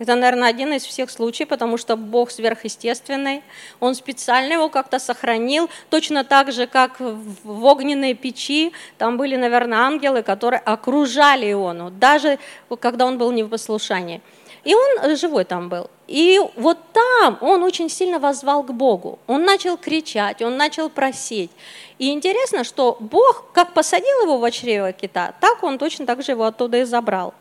Это, 0.00 0.16
наверное, 0.16 0.48
один 0.48 0.72
из 0.72 0.84
всех 0.84 1.10
случаев, 1.10 1.48
потому 1.48 1.76
что 1.76 1.94
Бог 1.96 2.32
сверхъестественный. 2.32 3.44
Он 3.78 3.94
специально 3.94 4.54
его 4.54 4.68
как-то 4.68 4.98
сохранил, 4.98 5.70
точно 5.90 6.24
так 6.24 6.50
же, 6.50 6.66
как 6.66 6.98
в 6.98 7.64
огненной 7.64 8.14
печи. 8.14 8.72
Там 8.98 9.16
были, 9.16 9.36
наверное, 9.36 9.78
ангелы, 9.78 10.24
которые 10.24 10.58
окружали 10.58 11.52
Иону, 11.52 11.92
даже 11.92 12.40
когда 12.80 13.06
он 13.06 13.16
был 13.16 13.30
не 13.30 13.44
в 13.44 13.48
послушании. 13.48 14.20
И 14.64 14.74
он 14.74 15.16
живой 15.16 15.44
там 15.44 15.68
был. 15.68 15.90
И 16.06 16.40
вот 16.56 16.78
там 16.92 17.38
он 17.40 17.62
очень 17.62 17.88
сильно 17.88 18.18
возвал 18.18 18.62
к 18.62 18.72
Богу. 18.72 19.18
Он 19.26 19.44
начал 19.44 19.76
кричать, 19.76 20.42
он 20.42 20.56
начал 20.56 20.88
просить. 20.88 21.50
И 21.98 22.12
интересно, 22.12 22.64
что 22.64 22.96
Бог 23.00 23.46
как 23.52 23.72
посадил 23.72 24.22
его 24.22 24.38
в 24.38 24.50
чрево 24.50 24.92
кита, 24.92 25.34
так 25.40 25.62
он 25.62 25.78
точно 25.78 26.06
так 26.06 26.22
же 26.22 26.32
его 26.32 26.44
оттуда 26.44 26.78
и 26.78 26.84
забрал. 26.84 27.34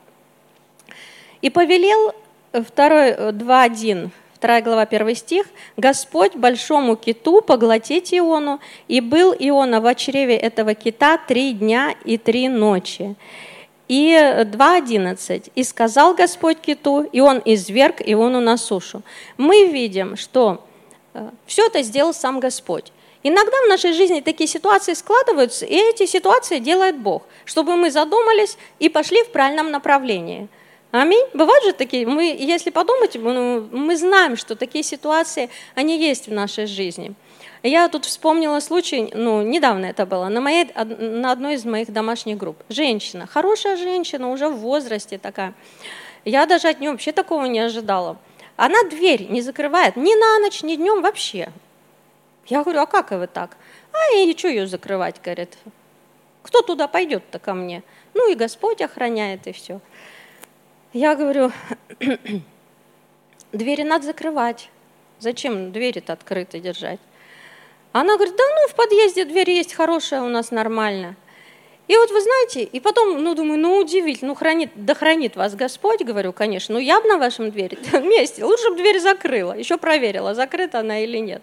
И 1.42 1.50
повелел 1.50 2.14
2, 2.54 2.62
2.1, 2.64 4.10
2 4.42 4.62
глава 4.62 4.82
1 4.82 5.16
стих, 5.16 5.46
«Господь 5.78 6.36
большому 6.36 6.96
киту 6.96 7.42
поглотить 7.42 8.14
Иону, 8.14 8.60
и 8.88 9.00
был 9.02 9.34
Иона 9.38 9.80
в 9.80 9.96
чреве 9.96 10.38
этого 10.38 10.74
кита 10.74 11.18
три 11.18 11.54
дня 11.54 11.94
и 12.04 12.18
три 12.18 12.50
ночи». 12.50 13.16
И 13.92 14.14
2.11. 14.14 15.52
«И 15.54 15.64
сказал 15.66 16.14
Господь 16.14 16.62
киту, 16.62 17.02
и 17.02 17.20
он 17.20 17.42
изверг 17.44 17.98
Иону 18.00 18.40
на 18.40 18.56
сушу». 18.56 19.02
Мы 19.36 19.66
видим, 19.66 20.16
что 20.16 20.64
э, 21.14 21.30
все 21.46 21.66
это 21.66 21.82
сделал 21.82 22.14
сам 22.14 22.40
Господь. 22.40 22.94
Иногда 23.22 23.58
в 23.66 23.68
нашей 23.68 23.92
жизни 23.92 24.22
такие 24.22 24.48
ситуации 24.48 24.94
складываются, 24.94 25.66
и 25.66 25.76
эти 25.76 26.06
ситуации 26.06 26.60
делает 26.60 27.00
Бог, 27.00 27.24
чтобы 27.44 27.76
мы 27.76 27.92
задумались 27.92 28.58
и 28.80 28.88
пошли 28.88 29.24
в 29.24 29.32
правильном 29.34 29.72
направлении. 29.72 30.48
Аминь. 30.92 31.26
Бывают 31.34 31.66
же 31.66 31.74
такие, 31.74 32.08
мы, 32.08 32.34
если 32.40 32.70
подумать, 32.70 33.18
мы 33.18 33.98
знаем, 33.98 34.38
что 34.38 34.56
такие 34.56 34.86
ситуации, 34.86 35.50
они 35.76 36.00
есть 36.00 36.28
в 36.28 36.32
нашей 36.32 36.66
жизни. 36.66 37.14
Я 37.64 37.90
тут 37.90 38.06
вспомнила 38.06 38.60
случай, 38.60 39.12
ну, 39.14 39.44
недавно 39.44 39.86
это 39.86 40.08
было, 40.08 40.30
на, 40.30 40.42
моей, 40.42 40.66
на 40.74 41.32
одной 41.32 41.56
из 41.56 41.66
моих 41.66 41.94
домашних 41.94 42.38
групп. 42.38 42.58
Женщина, 42.70 43.28
хорошая 43.28 43.78
женщина, 43.78 44.32
уже 44.32 44.48
в 44.50 44.58
возрасте 44.58 45.20
такая. 45.20 45.54
Я 46.26 46.48
даже 46.48 46.70
от 46.70 46.80
нее 46.80 46.92
вообще 46.92 47.12
такого 47.12 47.46
не 47.46 47.60
ожидала. 47.60 48.18
Она 48.56 48.84
дверь 48.90 49.28
не 49.30 49.42
закрывает 49.42 49.96
ни 49.96 50.16
на 50.16 50.40
ночь, 50.40 50.64
ни 50.64 50.76
днем 50.76 51.04
вообще. 51.04 51.52
Я 52.48 52.64
говорю, 52.64 52.82
а 52.82 52.86
как 52.88 53.12
вы 53.12 53.28
так? 53.28 53.58
А 53.94 54.16
и 54.16 54.36
что 54.36 54.48
ее 54.48 54.66
закрывать, 54.66 55.22
говорит. 55.22 55.56
Кто 56.42 56.64
туда 56.64 56.88
пойдет-то 56.88 57.38
ко 57.38 57.54
мне? 57.54 57.84
Ну 58.16 58.32
и 58.32 58.36
Господь 58.36 58.82
охраняет, 58.82 59.46
и 59.46 59.52
все. 59.52 59.80
Я 60.94 61.16
говорю, 61.16 61.52
двери 63.52 63.84
надо 63.84 64.06
закрывать. 64.06 64.70
Зачем 65.20 65.72
двери-то 65.72 66.14
открыты 66.14 66.60
держать? 66.60 67.00
Она 67.92 68.16
говорит, 68.16 68.36
да 68.36 68.44
ну 68.44 68.68
в 68.70 68.76
подъезде 68.76 69.26
дверь 69.26 69.50
есть 69.52 69.74
хорошая 69.74 70.22
у 70.22 70.30
нас 70.30 70.52
нормально. 70.52 71.16
И 71.88 71.96
вот 71.96 72.10
вы 72.10 72.22
знаете, 72.22 72.64
и 72.64 72.80
потом, 72.80 73.22
ну 73.22 73.36
думаю, 73.36 73.60
ну 73.60 73.78
удивительно, 73.78 74.30
ну 74.30 74.36
хранит, 74.36 74.70
да 74.76 74.96
хранит 74.96 75.36
вас 75.36 75.56
Господь, 75.56 76.02
говорю, 76.02 76.32
конечно, 76.32 76.76
ну 76.76 76.80
я 76.80 77.02
бы 77.02 77.08
на 77.10 77.18
вашем 77.18 77.52
двери 77.52 77.78
месте, 78.00 78.46
лучше 78.46 78.70
бы 78.70 78.78
дверь 78.78 79.00
закрыла, 79.00 79.54
еще 79.54 79.78
проверила, 79.78 80.34
закрыта 80.34 80.80
она 80.80 81.04
или 81.04 81.18
нет. 81.18 81.42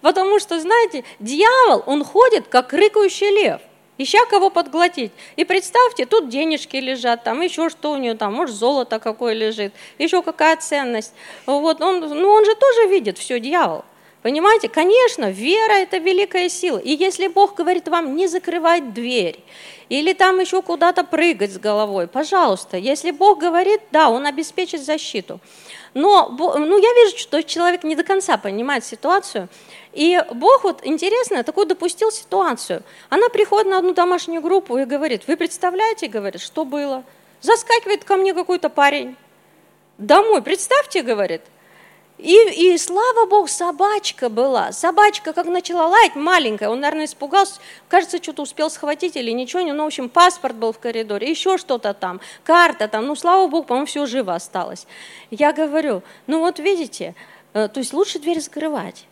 Потому 0.00 0.38
что, 0.38 0.60
знаете, 0.60 1.02
дьявол, 1.18 1.82
он 1.86 2.04
ходит, 2.04 2.46
как 2.46 2.72
рыкающий 2.72 3.30
лев, 3.30 3.60
ища 3.98 4.24
кого 4.26 4.50
подглотить. 4.50 5.10
И 5.34 5.44
представьте, 5.44 6.06
тут 6.06 6.28
денежки 6.28 6.76
лежат, 6.76 7.24
там 7.24 7.40
еще 7.40 7.68
что 7.68 7.90
у 7.90 7.96
нее 7.96 8.14
там, 8.14 8.34
может, 8.34 8.54
золото 8.54 9.00
какое 9.00 9.32
лежит, 9.32 9.72
еще 9.98 10.22
какая 10.22 10.56
ценность. 10.56 11.14
Вот 11.46 11.80
он, 11.80 12.00
ну 12.00 12.28
он 12.28 12.44
же 12.44 12.54
тоже 12.54 12.86
видит 12.86 13.18
все, 13.18 13.40
дьявол. 13.40 13.84
Понимаете, 14.24 14.70
конечно, 14.70 15.30
вера– 15.30 15.72
это 15.82 15.98
великая 15.98 16.48
сила. 16.48 16.78
И 16.78 16.92
если 16.92 17.26
Бог 17.26 17.56
говорит 17.56 17.88
вам 17.88 18.16
не 18.16 18.26
закрывать 18.26 18.94
дверь, 18.94 19.38
или 19.90 20.14
там 20.14 20.40
еще 20.40 20.62
куда-то 20.62 21.04
прыгать 21.04 21.52
с 21.52 21.58
головой, 21.58 22.06
пожалуйста, 22.06 22.78
если 22.78 23.10
Бог 23.10 23.38
говорит, 23.38 23.82
да, 23.92 24.08
Он 24.08 24.24
обеспечит 24.24 24.82
защиту. 24.82 25.40
Но 25.92 26.30
ну, 26.38 26.78
я 26.78 26.94
вижу, 26.94 27.18
что 27.18 27.42
человек 27.42 27.84
не 27.84 27.96
до 27.96 28.02
конца 28.02 28.38
понимает 28.38 28.86
ситуацию. 28.86 29.50
И 29.92 30.18
Бог, 30.32 30.64
вот 30.64 30.80
интересно, 30.86 31.44
такую 31.44 31.66
допустил 31.66 32.10
ситуацию. 32.10 32.82
Она 33.10 33.28
приходит 33.28 33.70
на 33.70 33.76
одну 33.76 33.92
домашнюю 33.92 34.40
группу 34.40 34.78
и 34.78 34.86
говорит, 34.86 35.24
вы 35.26 35.36
представляете, 35.36 36.08
говорит, 36.08 36.40
что 36.40 36.64
было? 36.64 37.04
Заскакивает 37.42 38.04
ко 38.04 38.16
мне 38.16 38.32
какой-то 38.32 38.70
парень. 38.70 39.16
Домой, 39.98 40.40
представьте, 40.40 41.02
говорит, 41.02 41.42
И, 42.18 42.72
и 42.72 42.78
слава 42.78 43.26
богу, 43.26 43.48
собачка 43.48 44.28
была. 44.28 44.70
Собачка 44.70 45.32
как 45.32 45.46
начала 45.46 45.88
лаять, 45.88 46.14
маленькая, 46.14 46.68
он, 46.68 46.80
наверное, 46.80 47.06
испугался, 47.06 47.60
кажется, 47.88 48.22
что-то 48.22 48.42
успел 48.42 48.70
схватить 48.70 49.16
или 49.16 49.32
ничего, 49.32 49.62
ну, 49.62 49.82
в 49.82 49.86
общем, 49.86 50.08
паспорт 50.08 50.54
был 50.54 50.72
в 50.72 50.78
коридоре, 50.78 51.28
еще 51.28 51.58
что-то 51.58 51.92
там, 51.92 52.20
карта 52.44 52.86
там, 52.86 53.06
ну, 53.06 53.16
слава 53.16 53.48
богу, 53.48 53.64
по-моему, 53.64 53.86
все 53.86 54.06
живо 54.06 54.34
осталось. 54.34 54.86
Я 55.30 55.52
говорю, 55.52 56.02
ну 56.28 56.38
вот 56.38 56.60
видите, 56.60 57.16
э, 57.52 57.66
то 57.66 57.80
есть 57.80 57.92
лучше 57.92 58.20
дверь 58.20 58.40
закрывать. 58.40 59.06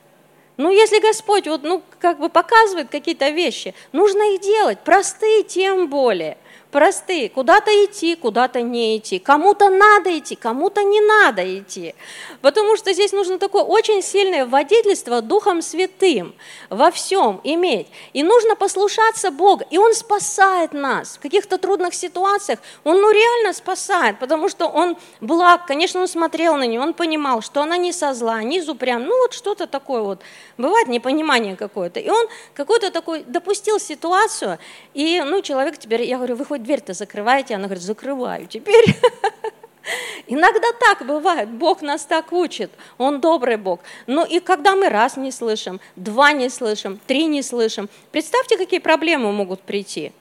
Ну, 0.56 0.70
если 0.70 1.00
Господь 1.00 1.48
вот, 1.48 1.64
ну, 1.64 1.82
как 1.98 2.20
бы 2.20 2.28
показывает 2.28 2.88
какие-то 2.88 3.30
вещи, 3.30 3.74
нужно 3.90 4.34
их 4.34 4.42
делать, 4.42 4.78
простые 4.78 5.42
тем 5.42 5.88
более 5.88 6.36
простые. 6.72 7.28
Куда-то 7.28 7.70
идти, 7.84 8.16
куда-то 8.16 8.62
не 8.62 8.96
идти. 8.96 9.18
Кому-то 9.18 9.68
надо 9.68 10.18
идти, 10.18 10.34
кому-то 10.34 10.82
не 10.82 11.00
надо 11.00 11.58
идти. 11.58 11.94
Потому 12.40 12.76
что 12.76 12.92
здесь 12.92 13.12
нужно 13.12 13.38
такое 13.38 13.62
очень 13.62 14.02
сильное 14.02 14.46
водительство 14.46 15.20
Духом 15.20 15.62
Святым 15.62 16.34
во 16.70 16.90
всем 16.90 17.40
иметь. 17.44 17.86
И 18.14 18.22
нужно 18.22 18.56
послушаться 18.56 19.30
Бога. 19.30 19.66
И 19.70 19.78
Он 19.78 19.94
спасает 19.94 20.72
нас 20.72 21.16
в 21.16 21.20
каких-то 21.20 21.58
трудных 21.58 21.94
ситуациях. 21.94 22.58
Он 22.84 23.00
ну 23.00 23.10
реально 23.10 23.52
спасает, 23.52 24.18
потому 24.18 24.48
что 24.48 24.66
Он 24.66 24.96
благ. 25.20 25.66
Конечно, 25.66 26.00
Он 26.00 26.08
смотрел 26.08 26.56
на 26.56 26.66
нее, 26.66 26.80
Он 26.80 26.94
понимал, 26.94 27.42
что 27.42 27.60
она 27.60 27.76
не 27.76 27.92
со 27.92 28.14
зла, 28.14 28.42
не 28.42 28.58
из 28.58 28.68
упрям. 28.68 29.04
Ну 29.04 29.16
вот 29.20 29.34
что-то 29.34 29.66
такое 29.66 30.00
вот. 30.00 30.20
Бывает 30.56 30.88
непонимание 30.88 31.54
какое-то. 31.54 32.00
И 32.00 32.08
Он 32.08 32.26
какой-то 32.54 32.90
такой 32.90 33.24
допустил 33.24 33.78
ситуацию. 33.78 34.58
И 34.94 35.22
ну 35.26 35.42
человек 35.42 35.76
теперь, 35.76 36.02
я 36.02 36.16
говорю, 36.16 36.36
выходит 36.36 36.61
дверь-то 36.62 36.94
закрываете? 36.94 37.54
Она 37.54 37.64
говорит, 37.64 37.82
закрываю 37.82 38.46
теперь. 38.46 38.84
Иногда 40.26 40.68
так 40.78 41.06
бывает, 41.06 41.48
Бог 41.50 41.82
нас 41.82 42.04
так 42.04 42.32
учит, 42.32 42.70
Он 42.98 43.20
добрый 43.20 43.56
Бог. 43.56 43.80
Но 44.06 44.24
и 44.24 44.40
когда 44.40 44.76
мы 44.76 44.88
раз 44.88 45.16
не 45.16 45.32
слышим, 45.32 45.80
два 45.96 46.32
не 46.32 46.48
слышим, 46.48 47.00
три 47.06 47.26
не 47.26 47.42
слышим, 47.42 47.88
представьте, 48.12 48.56
какие 48.56 48.80
проблемы 48.80 49.32
могут 49.32 49.60
прийти. 49.60 50.12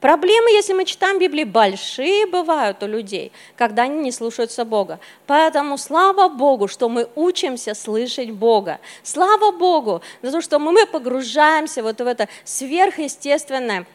Проблемы, 0.00 0.50
если 0.50 0.74
мы 0.74 0.84
читаем 0.84 1.18
Библию, 1.18 1.44
большие 1.44 2.26
бывают 2.26 2.80
у 2.84 2.86
людей, 2.86 3.32
когда 3.56 3.82
они 3.82 3.98
не 3.98 4.12
слушаются 4.12 4.64
Бога. 4.64 5.00
Поэтому 5.26 5.76
слава 5.76 6.28
Богу, 6.28 6.68
что 6.68 6.88
мы 6.88 7.08
учимся 7.16 7.74
слышать 7.74 8.30
Бога. 8.30 8.78
Слава 9.02 9.50
Богу 9.50 10.00
за 10.22 10.30
то, 10.30 10.40
что 10.40 10.60
мы 10.60 10.86
погружаемся 10.86 11.82
вот 11.82 12.00
в 12.00 12.06
это 12.06 12.28
сверхъестественное 12.44 13.86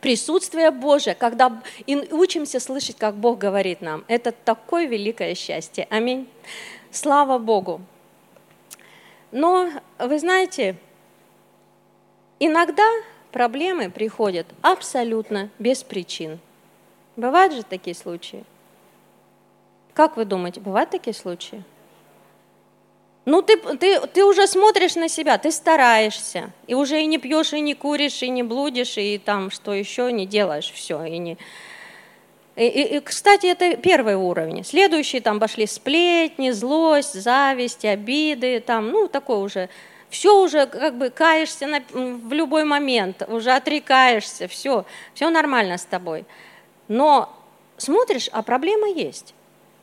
присутствие 0.00 0.70
Божие, 0.70 1.14
когда 1.14 1.62
и 1.86 1.96
учимся 2.12 2.60
слышать, 2.60 2.96
как 2.96 3.14
Бог 3.14 3.38
говорит 3.38 3.80
нам. 3.80 4.04
Это 4.08 4.32
такое 4.32 4.86
великое 4.86 5.34
счастье. 5.34 5.86
Аминь. 5.90 6.28
Слава 6.90 7.38
Богу. 7.38 7.80
Но, 9.30 9.70
вы 9.98 10.18
знаете, 10.18 10.76
иногда 12.38 12.86
проблемы 13.30 13.90
приходят 13.90 14.46
абсолютно 14.60 15.50
без 15.58 15.82
причин. 15.82 16.38
Бывают 17.16 17.52
же 17.52 17.62
такие 17.62 17.94
случаи? 17.94 18.44
Как 19.94 20.16
вы 20.16 20.24
думаете, 20.24 20.60
бывают 20.60 20.90
такие 20.90 21.14
случаи? 21.14 21.64
Ну, 23.24 23.40
ты, 23.40 23.56
ты, 23.56 24.00
ты 24.00 24.24
уже 24.24 24.48
смотришь 24.48 24.96
на 24.96 25.08
себя, 25.08 25.38
ты 25.38 25.52
стараешься, 25.52 26.50
и 26.66 26.74
уже 26.74 27.00
и 27.00 27.06
не 27.06 27.18
пьешь, 27.18 27.52
и 27.52 27.60
не 27.60 27.74
куришь, 27.74 28.22
и 28.22 28.28
не 28.28 28.42
блудишь, 28.42 28.98
и 28.98 29.18
там 29.18 29.50
что 29.50 29.72
еще 29.72 30.10
не 30.10 30.26
делаешь, 30.26 30.72
все. 30.74 31.04
И, 31.04 31.18
не... 31.18 31.38
и, 32.56 32.66
и, 32.66 32.96
и, 32.96 33.00
кстати, 33.00 33.46
это 33.46 33.76
первый 33.76 34.16
уровень. 34.16 34.64
Следующие 34.64 35.22
там 35.22 35.38
пошли 35.38 35.66
сплетни, 35.66 36.50
злость, 36.50 37.14
зависть, 37.14 37.84
обиды, 37.84 38.58
там, 38.58 38.90
ну, 38.90 39.06
такое 39.06 39.38
уже 39.38 39.68
все 40.12 40.42
уже 40.42 40.66
как 40.66 40.98
бы 40.98 41.08
каешься 41.08 41.66
на, 41.66 41.80
в 41.90 42.32
любой 42.32 42.64
момент, 42.64 43.22
уже 43.28 43.52
отрекаешься, 43.52 44.46
все, 44.46 44.84
все 45.14 45.30
нормально 45.30 45.78
с 45.78 45.84
тобой. 45.84 46.26
Но 46.88 47.34
смотришь, 47.78 48.28
а 48.30 48.42
проблема 48.42 48.88
есть. 48.90 49.34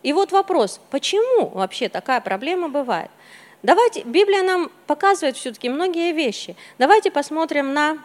И 0.01 0.13
вот 0.13 0.31
вопрос, 0.31 0.79
почему 0.89 1.49
вообще 1.49 1.89
такая 1.89 2.21
проблема 2.21 2.69
бывает? 2.69 3.11
Давайте, 3.61 4.03
Библия 4.03 4.41
нам 4.43 4.71
показывает 4.87 5.35
все-таки 5.35 5.67
многие 5.67 6.13
вещи. 6.13 6.55
Давайте 6.77 7.11
посмотрим 7.11 7.73
на, 7.73 7.97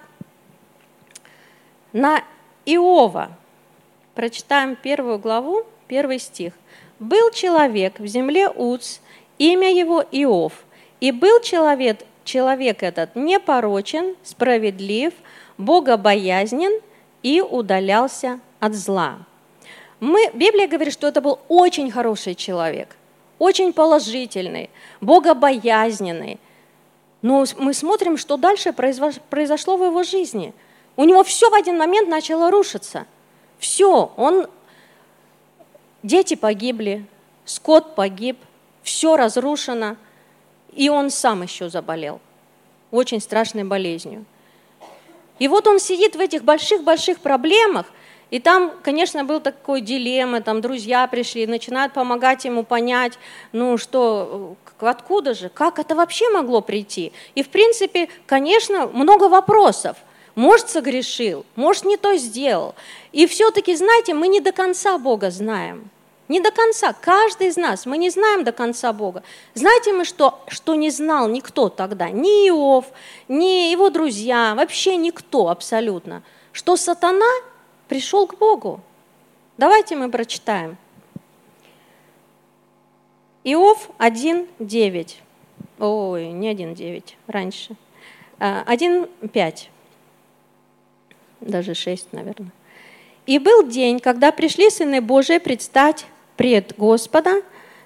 на 1.92 2.24
Иова. 2.66 3.30
Прочитаем 4.16 4.74
первую 4.74 5.18
главу, 5.18 5.64
первый 5.86 6.18
стих. 6.18 6.54
«Был 6.98 7.30
человек 7.30 8.00
в 8.00 8.06
земле 8.06 8.48
Уц, 8.48 8.98
имя 9.38 9.72
его 9.72 10.02
Иов, 10.10 10.64
и 11.00 11.12
был 11.12 11.40
человек, 11.40 12.00
человек 12.24 12.82
этот 12.82 13.14
непорочен, 13.14 14.16
справедлив, 14.22 15.12
богобоязнен 15.58 16.80
и 17.22 17.40
удалялся 17.40 18.40
от 18.58 18.74
зла». 18.74 19.18
Мы, 20.04 20.30
Библия 20.34 20.68
говорит, 20.68 20.92
что 20.92 21.06
это 21.06 21.22
был 21.22 21.38
очень 21.48 21.90
хороший 21.90 22.34
человек, 22.34 22.94
очень 23.38 23.72
положительный, 23.72 24.68
богобоязненный. 25.00 26.38
Но 27.22 27.46
мы 27.56 27.72
смотрим, 27.72 28.18
что 28.18 28.36
дальше 28.36 28.74
произошло 28.74 29.78
в 29.78 29.82
его 29.82 30.02
жизни. 30.02 30.52
У 30.96 31.04
него 31.04 31.24
все 31.24 31.48
в 31.48 31.54
один 31.54 31.78
момент 31.78 32.10
начало 32.10 32.50
рушиться. 32.50 33.06
Все, 33.58 34.12
он, 34.18 34.46
дети 36.02 36.34
погибли, 36.34 37.06
скот 37.46 37.94
погиб, 37.94 38.36
все 38.82 39.16
разрушено, 39.16 39.96
и 40.74 40.90
он 40.90 41.08
сам 41.08 41.42
еще 41.42 41.70
заболел 41.70 42.20
очень 42.90 43.22
страшной 43.22 43.64
болезнью. 43.64 44.26
И 45.38 45.48
вот 45.48 45.66
он 45.66 45.80
сидит 45.80 46.14
в 46.14 46.20
этих 46.20 46.44
больших-больших 46.44 47.20
проблемах– 47.20 47.86
и 48.34 48.40
там, 48.40 48.72
конечно, 48.82 49.22
был 49.22 49.38
такой 49.38 49.80
дилемма, 49.80 50.40
там 50.40 50.60
друзья 50.60 51.06
пришли, 51.06 51.46
начинают 51.46 51.92
помогать 51.92 52.44
ему 52.44 52.64
понять, 52.64 53.12
ну 53.52 53.78
что, 53.78 54.56
откуда 54.80 55.34
же, 55.34 55.48
как 55.48 55.78
это 55.78 55.94
вообще 55.94 56.28
могло 56.30 56.60
прийти. 56.60 57.12
И, 57.36 57.44
в 57.44 57.48
принципе, 57.48 58.08
конечно, 58.26 58.88
много 58.88 59.28
вопросов. 59.28 59.96
Может, 60.34 60.68
согрешил, 60.68 61.46
может, 61.54 61.84
не 61.84 61.96
то 61.96 62.16
сделал. 62.16 62.74
И 63.12 63.28
все-таки, 63.28 63.76
знаете, 63.76 64.14
мы 64.14 64.26
не 64.26 64.40
до 64.40 64.50
конца 64.50 64.98
Бога 64.98 65.30
знаем. 65.30 65.88
Не 66.26 66.40
до 66.40 66.50
конца. 66.50 66.92
Каждый 66.92 67.46
из 67.46 67.56
нас, 67.56 67.86
мы 67.86 67.98
не 67.98 68.10
знаем 68.10 68.42
до 68.42 68.50
конца 68.50 68.92
Бога. 68.92 69.22
Знаете 69.54 69.92
мы, 69.92 70.04
что, 70.04 70.40
что 70.48 70.74
не 70.74 70.90
знал 70.90 71.28
никто 71.28 71.68
тогда? 71.68 72.10
Ни 72.10 72.48
Иов, 72.48 72.86
ни 73.28 73.70
его 73.70 73.90
друзья, 73.90 74.54
вообще 74.56 74.96
никто 74.96 75.50
абсолютно. 75.50 76.24
Что 76.50 76.74
сатана 76.74 77.30
пришел 77.94 78.26
к 78.26 78.36
Богу. 78.36 78.80
Давайте 79.56 79.94
мы 79.94 80.10
прочитаем. 80.10 80.76
Иов 83.44 83.88
1.9. 84.00 85.14
Ой, 85.78 86.32
не 86.32 86.52
1.9, 86.52 87.04
раньше. 87.28 87.76
1.5. 88.40 89.28
А, 89.30 89.52
Даже 91.40 91.74
6, 91.74 92.12
наверное. 92.12 92.50
«И 93.26 93.38
был 93.38 93.64
день, 93.64 94.00
когда 94.00 94.32
пришли 94.32 94.70
сыны 94.70 95.00
Божии 95.00 95.38
предстать 95.38 96.06
пред 96.36 96.74
Господа, 96.76 97.42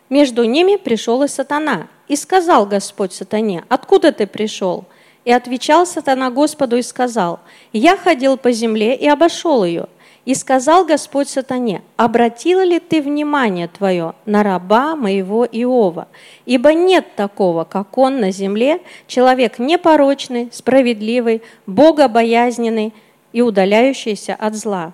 между 0.08 0.44
ними 0.44 0.76
пришел 0.76 1.22
и 1.22 1.28
сатана. 1.28 1.88
И 2.08 2.16
сказал 2.16 2.64
Господь 2.64 3.12
сатане, 3.12 3.62
откуда 3.68 4.12
ты 4.12 4.26
пришел? 4.26 4.86
И 5.26 5.32
отвечал 5.32 5.84
сатана 5.84 6.30
Господу 6.30 6.78
и 6.78 6.82
сказал, 6.82 7.40
«Я 7.74 7.94
ходил 7.98 8.38
по 8.38 8.52
земле 8.52 8.96
и 8.96 9.06
обошел 9.06 9.64
ее». 9.64 9.86
И 10.28 10.34
сказал 10.34 10.84
Господь 10.84 11.30
сатане, 11.30 11.80
обратила 11.96 12.62
ли 12.62 12.80
ты 12.80 13.00
внимание 13.00 13.66
твое 13.66 14.12
на 14.26 14.42
раба 14.42 14.94
моего 14.94 15.46
Иова? 15.46 16.06
Ибо 16.44 16.74
нет 16.74 17.16
такого, 17.16 17.64
как 17.64 17.96
он 17.96 18.20
на 18.20 18.30
земле, 18.30 18.82
человек 19.06 19.58
непорочный, 19.58 20.50
справедливый, 20.52 21.40
богобоязненный 21.66 22.92
и 23.32 23.40
удаляющийся 23.40 24.34
от 24.34 24.54
зла. 24.54 24.92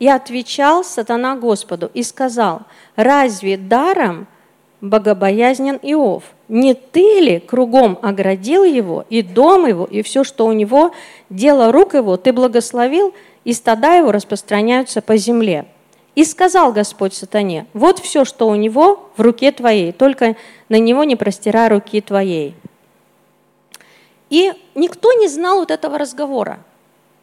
И 0.00 0.08
отвечал 0.08 0.82
сатана 0.82 1.36
Господу 1.36 1.88
и 1.94 2.02
сказал, 2.02 2.62
разве 2.96 3.56
даром 3.56 4.26
богобоязнен 4.80 5.78
Иов. 5.80 6.24
Не 6.48 6.74
ты 6.74 7.20
ли 7.20 7.38
кругом 7.38 8.00
оградил 8.02 8.64
его, 8.64 9.04
и 9.08 9.22
дом 9.22 9.64
его, 9.64 9.84
и 9.84 10.02
все, 10.02 10.24
что 10.24 10.44
у 10.44 10.52
него, 10.52 10.90
дело 11.30 11.70
рук 11.70 11.94
его, 11.94 12.16
ты 12.16 12.32
благословил, 12.32 13.14
и 13.44 13.52
стада 13.52 13.94
его 13.94 14.12
распространяются 14.12 15.02
по 15.02 15.16
земле. 15.16 15.66
И 16.14 16.24
сказал 16.24 16.72
Господь 16.72 17.14
сатане, 17.14 17.66
вот 17.72 17.98
все, 17.98 18.24
что 18.24 18.48
у 18.48 18.54
него 18.54 19.10
в 19.16 19.22
руке 19.22 19.50
твоей, 19.50 19.92
только 19.92 20.36
на 20.68 20.78
него 20.78 21.04
не 21.04 21.16
простирай 21.16 21.68
руки 21.68 22.00
твоей. 22.00 22.54
И 24.28 24.52
никто 24.74 25.12
не 25.14 25.28
знал 25.28 25.60
вот 25.60 25.70
этого 25.70 25.98
разговора, 25.98 26.60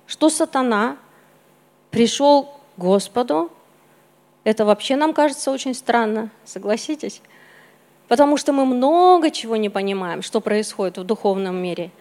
что 0.07 0.29
сатана 0.29 0.97
пришел 1.91 2.45
к 2.45 2.79
Господу. 2.79 3.51
Это 4.43 4.65
вообще 4.65 4.95
нам 4.95 5.13
кажется 5.13 5.51
очень 5.51 5.75
странно, 5.75 6.29
согласитесь? 6.45 7.21
потому 8.09 8.37
что 8.37 8.51
мы 8.51 8.65
много 8.65 9.31
чего 9.31 9.55
не 9.55 9.69
понимаем, 9.69 10.21
что 10.21 10.41
происходит 10.41 10.97
в 10.97 11.03
духовном 11.03 11.55
мире. 11.55 11.91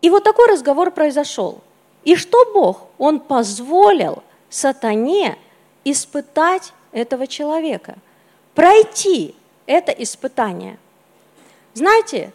И 0.00 0.08
вот 0.08 0.22
такой 0.22 0.46
разговор 0.46 0.92
произошел. 0.92 1.60
И 2.08 2.16
что 2.16 2.50
Бог? 2.54 2.86
Он 2.96 3.20
позволил 3.20 4.22
сатане 4.48 5.36
испытать 5.84 6.72
этого 6.90 7.26
человека, 7.26 7.96
пройти 8.54 9.34
это 9.66 9.92
испытание. 9.92 10.78
Знаете, 11.74 12.32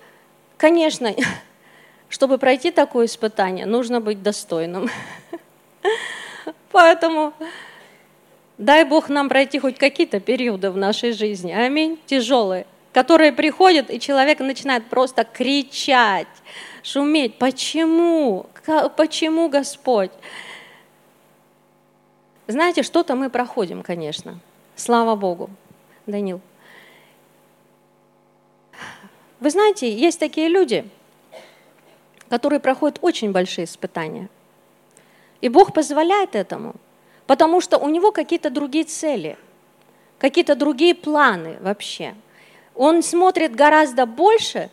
конечно, 0.57 1.11
чтобы 2.09 2.37
пройти 2.37 2.69
такое 2.69 3.07
испытание, 3.07 3.65
нужно 3.65 3.99
быть 3.99 4.21
достойным. 4.21 4.91
Поэтому 6.71 7.33
дай 8.59 8.83
Бог 8.85 9.09
нам 9.09 9.27
пройти 9.27 9.57
хоть 9.57 9.79
какие-то 9.79 10.19
периоды 10.19 10.69
в 10.69 10.77
нашей 10.77 11.13
жизни, 11.13 11.51
аминь, 11.51 11.99
тяжелые, 12.05 12.67
которые 12.93 13.31
приходят, 13.31 13.89
и 13.89 13.99
человек 13.99 14.39
начинает 14.39 14.85
просто 14.85 15.23
кричать, 15.23 16.27
шуметь. 16.83 17.37
Почему? 17.39 18.45
Почему, 18.95 19.49
Господь? 19.49 20.11
Знаете, 22.47 22.83
что-то 22.83 23.15
мы 23.15 23.29
проходим, 23.29 23.81
конечно. 23.81 24.39
Слава 24.75 25.15
Богу. 25.15 25.49
Данил. 26.05 26.41
Вы 29.39 29.49
знаете, 29.49 29.91
есть 29.91 30.19
такие 30.19 30.47
люди, 30.47 30.87
которые 32.29 32.59
проходят 32.59 32.99
очень 33.01 33.31
большие 33.31 33.65
испытания. 33.65 34.29
И 35.41 35.49
Бог 35.49 35.73
позволяет 35.73 36.35
этому, 36.35 36.75
потому 37.27 37.59
что 37.59 37.77
у 37.77 37.89
него 37.89 38.11
какие-то 38.11 38.49
другие 38.49 38.85
цели, 38.85 39.37
какие-то 40.19 40.55
другие 40.55 40.95
планы 40.95 41.57
вообще. 41.59 42.15
Он 42.75 43.03
смотрит 43.03 43.55
гораздо 43.55 44.05
больше, 44.05 44.69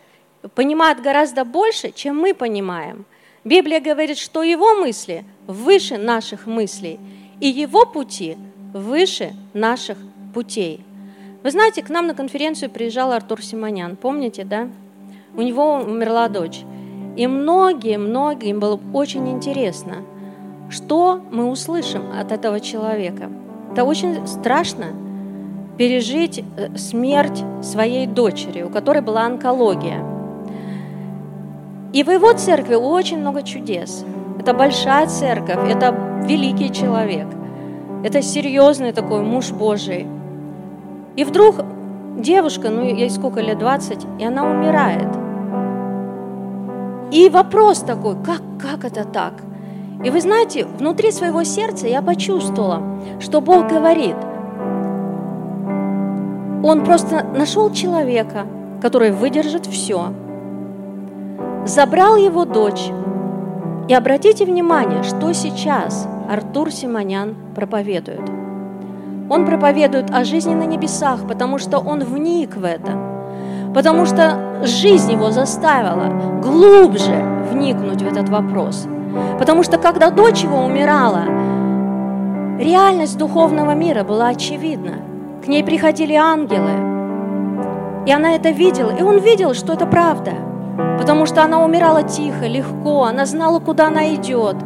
понимает 0.55 1.01
гораздо 1.03 1.45
больше, 1.45 1.93
чем 1.93 2.19
мы 2.19 2.35
понимаем. 2.35 3.05
Библия 3.45 3.81
говорит, 3.81 4.19
что 4.19 4.43
его 4.43 4.75
мысли 4.75 5.25
выше 5.47 5.97
наших 5.97 6.47
мыслей, 6.47 6.99
и 7.41 7.49
его 7.49 7.87
пути 7.87 8.37
выше 8.73 9.35
наших 9.55 9.99
путей. 10.35 10.85
Вы 11.43 11.51
знаете, 11.51 11.83
к 11.83 11.89
нам 11.89 12.07
на 12.07 12.15
конференцию 12.15 12.71
приезжал 12.71 13.13
Артур 13.13 13.43
Симонян, 13.43 13.97
помните, 13.97 14.45
да? 14.45 14.69
У 15.35 15.41
него 15.41 15.77
умерла 15.77 16.29
дочь. 16.29 16.61
И 17.17 17.27
многие-многие, 17.27 18.51
им 18.51 18.61
было 18.61 18.79
очень 18.93 19.29
интересно, 19.31 20.05
что 20.71 21.21
мы 21.31 21.51
услышим 21.51 22.13
от 22.13 22.31
этого 22.31 22.61
человека. 22.61 23.31
Это 23.73 23.85
очень 23.85 24.27
страшно 24.27 24.89
пережить 25.81 26.45
э, 26.57 26.77
смерть 26.77 27.43
своей 27.63 28.07
дочери, 28.07 28.63
у 28.63 28.69
которой 28.69 29.03
была 29.03 29.23
онкология. 29.23 30.05
И 31.93 32.05
в 32.05 32.11
его 32.11 32.33
церкви 32.35 32.75
очень 32.75 33.19
много 33.19 33.43
чудес. 33.43 34.05
Это 34.39 34.55
большая 34.55 35.07
церковь, 35.07 35.69
это 35.69 35.95
великий 36.29 36.73
человек, 36.73 37.27
это 38.05 38.23
серьезный 38.23 38.93
такой 38.93 39.23
муж 39.23 39.51
Божий– 39.51 40.07
и 41.17 41.25
вдруг 41.25 41.57
девушка, 42.17 42.71
ну 42.71 42.83
ей 42.83 43.11
сколько 43.11 43.41
лет, 43.41 43.59
20, 43.59 44.07
и 44.19 44.25
она 44.25 44.45
умирает. 44.45 45.09
И 47.13 47.29
вопрос 47.29 47.81
такой, 47.81 48.15
как, 48.25 48.41
как 48.59 48.85
это 48.85 49.05
так? 49.05 49.35
И 50.05 50.11
вы 50.11 50.21
знаете, 50.21 50.65
внутри 50.65 51.11
своего 51.11 51.45
сердца 51.45 51.89
я 51.89 52.01
почувствовала, 52.01 52.81
что 53.21 53.41
Бог 53.41 53.69
говорит, 53.69 54.17
Он 56.63 56.85
просто 56.85 57.25
нашел 57.25 57.73
человека, 57.73 58.47
который 58.83 59.11
выдержит 59.11 59.67
все, 59.67 60.13
забрал 61.67 62.17
его 62.17 62.45
дочь. 62.45 62.91
И 63.89 63.95
обратите 63.95 64.45
внимание, 64.45 65.03
что 65.03 65.33
сейчас 65.33 66.09
Артур 66.29 66.71
Симонян 66.71 67.35
проповедует– 67.55 68.31
он 69.31 69.47
проповедует 69.47 70.11
о 70.11 70.25
жизни 70.25 70.55
на 70.55 70.65
небесах, 70.65 71.21
потому 71.29 71.59
что 71.59 71.79
он 71.79 72.03
вник 72.03 72.57
в 72.57 72.65
это. 72.65 72.99
Потому 73.73 74.05
что 74.05 74.65
жизнь 74.65 75.13
его 75.13 75.31
заставила 75.31 76.41
глубже 76.43 77.15
вникнуть 77.53 78.03
в 78.03 78.07
этот 78.09 78.29
вопрос. 78.29 78.89
Потому 79.39 79.63
что 79.63 79.79
когда 79.79 80.11
дочь 80.11 80.43
его 80.43 80.65
умирала, 80.65 81.23
реальность 82.59 83.17
духовного 83.19 83.73
мира 83.73 84.03
была 84.03 84.29
очевидна. 84.29 84.95
К 85.43 85.49
ней 85.49 85.65
приходили 85.65 86.15
ангелы, 86.15 86.91
и 88.07 88.13
она 88.13 88.35
это 88.35 88.51
видела. 88.51 88.91
И 88.91 89.03
он 89.03 89.19
видел, 89.19 89.55
что 89.55 89.73
это 89.73 89.87
правда. 89.87 90.33
Потому 90.99 91.27
что 91.27 91.43
она 91.43 91.65
умирала 91.65 92.03
тихо, 92.03 92.47
легко, 92.47 93.05
она 93.05 93.27
знала, 93.27 93.59
куда 93.59 93.87
она 93.89 94.15
идет. 94.15 94.57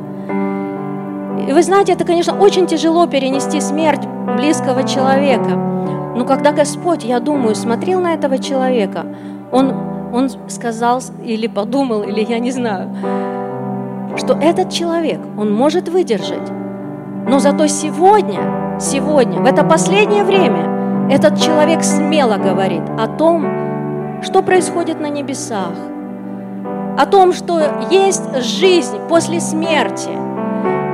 И 1.48 1.52
вы 1.52 1.62
знаете, 1.62 1.92
это, 1.92 2.04
конечно, 2.04 2.38
очень 2.38 2.66
тяжело 2.66 3.06
перенести 3.06 3.60
смерть 3.60 4.02
близкого 4.36 4.84
человека. 4.84 5.50
Но 6.16 6.24
когда 6.24 6.52
Господь, 6.52 7.04
я 7.04 7.20
думаю, 7.20 7.54
смотрел 7.54 8.00
на 8.00 8.14
этого 8.14 8.38
человека, 8.38 9.04
он, 9.52 9.74
он 10.12 10.30
сказал 10.48 11.02
или 11.22 11.48
подумал, 11.48 12.02
или 12.02 12.24
я 12.24 12.38
не 12.38 12.50
знаю, 12.50 12.88
что 14.16 14.34
этот 14.34 14.70
человек, 14.70 15.20
он 15.36 15.52
может 15.52 15.88
выдержать. 15.88 16.50
Но 17.28 17.40
зато 17.40 17.66
сегодня, 17.66 18.40
сегодня, 18.80 19.40
в 19.40 19.46
это 19.46 19.64
последнее 19.64 20.24
время, 20.24 21.08
этот 21.10 21.40
человек 21.40 21.82
смело 21.84 22.36
говорит 22.36 22.82
о 22.98 23.06
том, 23.08 24.22
что 24.22 24.42
происходит 24.42 25.00
на 25.00 25.08
небесах, 25.08 25.74
о 26.96 27.06
том, 27.06 27.32
что 27.32 27.60
есть 27.90 28.36
жизнь 28.42 28.98
после 29.08 29.40
смерти– 29.40 30.10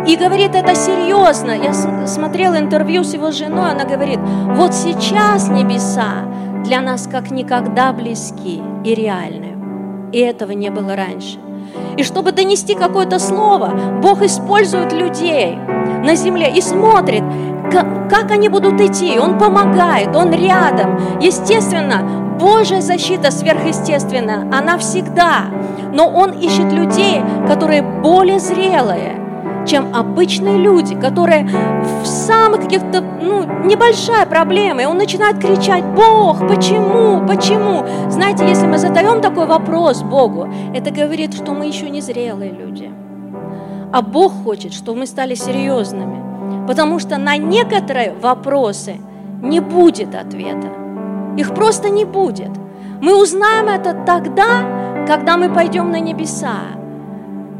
и 0.06 0.16
говорит 0.16 0.54
это 0.54 0.74
серьезно. 0.74 1.52
Я 1.52 1.74
смотрела 2.06 2.58
интервью 2.58 3.04
с 3.04 3.12
его 3.12 3.30
женой, 3.30 3.72
она 3.72 3.84
говорит, 3.84 4.18
вот 4.56 4.74
сейчас 4.74 5.48
небеса 5.48 6.24
для 6.64 6.80
нас 6.80 7.06
как 7.06 7.30
никогда 7.30 7.92
близки 7.92 8.62
и 8.82 8.94
реальны. 8.94 9.56
И 10.12 10.18
этого 10.18 10.52
не 10.52 10.70
было 10.70 10.96
раньше. 10.96 11.38
И 11.96 12.02
чтобы 12.02 12.32
донести 12.32 12.74
какое-то 12.74 13.18
слово, 13.18 14.00
Бог 14.02 14.22
использует 14.22 14.92
людей 14.92 15.56
на 16.02 16.14
земле 16.16 16.50
и 16.56 16.60
смотрит, 16.60 17.22
как, 17.70 18.30
они 18.30 18.48
будут 18.48 18.80
идти. 18.80 19.18
Он 19.18 19.38
помогает, 19.38 20.14
Он 20.14 20.32
рядом. 20.32 20.98
Естественно, 21.20 22.36
Божья 22.38 22.80
защита 22.80 23.30
сверхъестественная, 23.30 24.48
она 24.52 24.78
всегда. 24.78 25.46
Но 25.92 26.08
Он 26.08 26.32
ищет 26.32 26.72
людей, 26.72 27.22
которые 27.46 27.82
более 27.82 28.38
зрелые, 28.38 29.20
чем 29.66 29.94
обычные 29.94 30.56
люди, 30.56 30.94
которые 30.94 31.48
в 32.02 32.06
самых 32.06 32.62
каких-то, 32.62 33.00
ну, 33.00 33.44
небольшая 33.64 34.26
проблема, 34.26 34.82
и 34.82 34.86
он 34.86 34.96
начинает 34.96 35.38
кричать, 35.38 35.84
Бог, 35.84 36.40
почему, 36.48 37.26
почему? 37.26 37.84
Знаете, 38.08 38.48
если 38.48 38.66
мы 38.66 38.78
задаем 38.78 39.20
такой 39.20 39.46
вопрос 39.46 40.02
Богу, 40.02 40.48
это 40.74 40.90
говорит, 40.90 41.34
что 41.34 41.52
мы 41.52 41.66
еще 41.66 41.90
не 41.90 42.00
зрелые 42.00 42.50
люди. 42.50 42.90
А 43.92 44.02
Бог 44.02 44.32
хочет, 44.44 44.72
чтобы 44.72 45.00
мы 45.00 45.06
стали 45.06 45.34
серьезными, 45.34 46.29
потому 46.70 47.00
что 47.00 47.18
на 47.18 47.36
некоторые 47.36 48.14
вопросы 48.14 48.96
не 49.42 49.60
будет 49.60 50.14
ответа. 50.14 50.68
Их 51.36 51.54
просто 51.54 51.90
не 51.90 52.04
будет. 52.04 52.50
Мы 53.02 53.20
узнаем 53.20 53.66
это 53.66 53.94
тогда, 54.06 55.04
когда 55.06 55.36
мы 55.36 55.52
пойдем 55.52 55.90
на 55.90 55.98
небеса, 56.00 56.58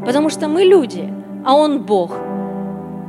потому 0.05 0.29
что 0.29 0.47
мы 0.47 0.63
люди– 0.63 1.13
а 1.43 1.55
Он 1.55 1.81
Бог. 1.83 2.11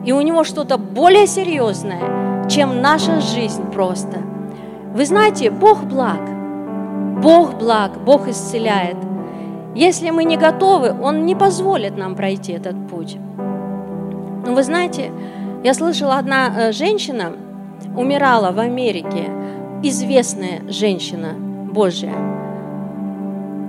И 0.05 0.12
у 0.12 0.21
Него 0.21 0.45
что-то 0.45 0.79
более 0.79 1.27
серьезное, 1.27 2.49
чем 2.49 2.81
наша 2.81 3.21
жизнь 3.21 3.71
просто. 3.71 4.19
Вы 4.95 5.07
знаете, 5.07 5.51
Бог 5.51 5.85
благ. 5.85 6.21
Бог 7.23 7.55
благ, 7.55 8.03
Бог 8.05 8.29
исцеляет. 8.29 8.97
Если 9.75 10.11
мы 10.11 10.25
не 10.25 10.37
готовы, 10.37 10.95
Он 11.01 11.25
не 11.25 11.35
позволит 11.35 11.97
нам 11.97 12.15
пройти 12.15 12.53
этот 12.53 12.88
путь. 12.88 13.17
Но 14.47 14.55
вы 14.55 14.62
знаете, 14.62 15.12
я 15.62 15.75
слышала, 15.75 16.18
одна 16.18 16.48
э, 16.48 16.72
женщина 16.72 17.33
умирала 17.96 18.51
в 18.53 18.59
Америке, 18.59 19.31
известная 19.83 20.62
женщина 20.68 21.35
Божья. 21.72 22.12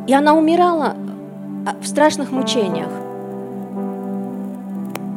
И 0.08 0.13
она 0.13 0.34
умирала 0.34 0.95
а, 1.65 1.75
в 1.79 1.88
страшных 1.88 2.32
мучениях. 2.32 2.89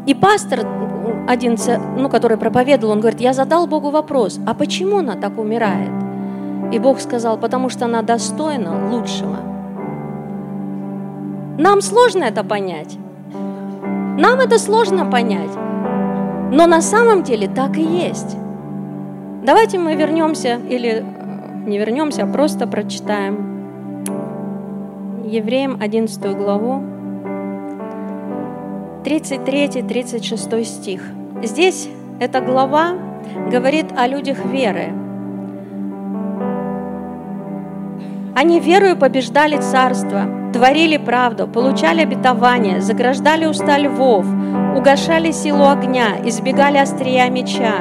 И 0.07 0.15
пастор 0.15 0.61
один, 1.27 1.57
ну, 1.97 2.09
который 2.09 2.37
проповедовал, 2.37 2.93
он 2.93 3.01
говорит, 3.01 3.21
я 3.21 3.33
задал 3.33 3.67
Богу 3.67 3.91
вопрос, 3.91 4.39
а 4.47 4.55
почему 4.55 4.99
она 4.99 5.17
так 5.17 5.39
умирает? 5.39 5.91
И 6.73 6.79
Бог 6.79 7.01
сказал, 7.01 7.37
потому 7.37 7.69
что 7.69 7.87
она 7.87 8.03
достойна 8.03 8.91
лучшего. 8.91 9.37
Нам 11.59 11.81
сложно 11.81 12.25
это 12.25 12.45
понять. 12.45 12.97
Нам 13.33 14.41
это 14.41 14.59
сложно 14.59 15.07
понять. 15.07 15.51
Но 16.51 16.67
на 16.67 16.81
самом 16.81 17.23
деле 17.23 17.49
так 17.49 17.77
и 17.77 17.83
есть. 17.83 18.37
Давайте 19.43 19.79
мы 19.79 19.95
вернемся 19.95 20.61
или 20.69 21.05
не 21.67 21.79
вернемся, 21.79 22.25
а 22.25 22.27
просто 22.27 22.67
прочитаем. 22.67 24.05
Евреям 25.25 25.79
11 25.81 26.37
главу, 26.37 26.83
33-36 29.05 30.65
стих. 30.65 31.03
Здесь 31.43 31.89
эта 32.21 32.41
глава 32.41 32.95
говорит 33.51 33.87
о 33.97 34.07
людях 34.07 34.45
веры. 34.45 34.93
Они 38.37 38.61
верою 38.61 38.99
побеждали 38.99 39.57
царство, 39.57 40.51
творили 40.53 40.99
правду, 40.99 41.49
получали 41.49 42.03
обетование, 42.03 42.83
заграждали 42.83 43.47
уста 43.47 43.79
львов, 43.79 44.27
угошали 44.77 45.31
силу 45.31 45.65
огня, 45.65 46.19
избегали 46.23 46.77
острия 46.77 47.31
меча, 47.31 47.77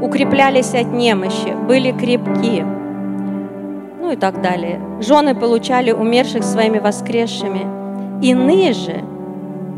укреплялись 0.00 0.74
от 0.74 0.92
немощи, 0.92 1.54
были 1.68 1.92
крепки. 1.92 2.64
Ну 4.00 4.10
и 4.10 4.16
так 4.16 4.42
далее. 4.42 4.80
Жены 4.98 5.36
получали 5.36 5.92
умерших 5.92 6.42
своими 6.42 6.80
воскресшими. 6.80 7.64
Иные 8.20 8.72
же 8.72 9.04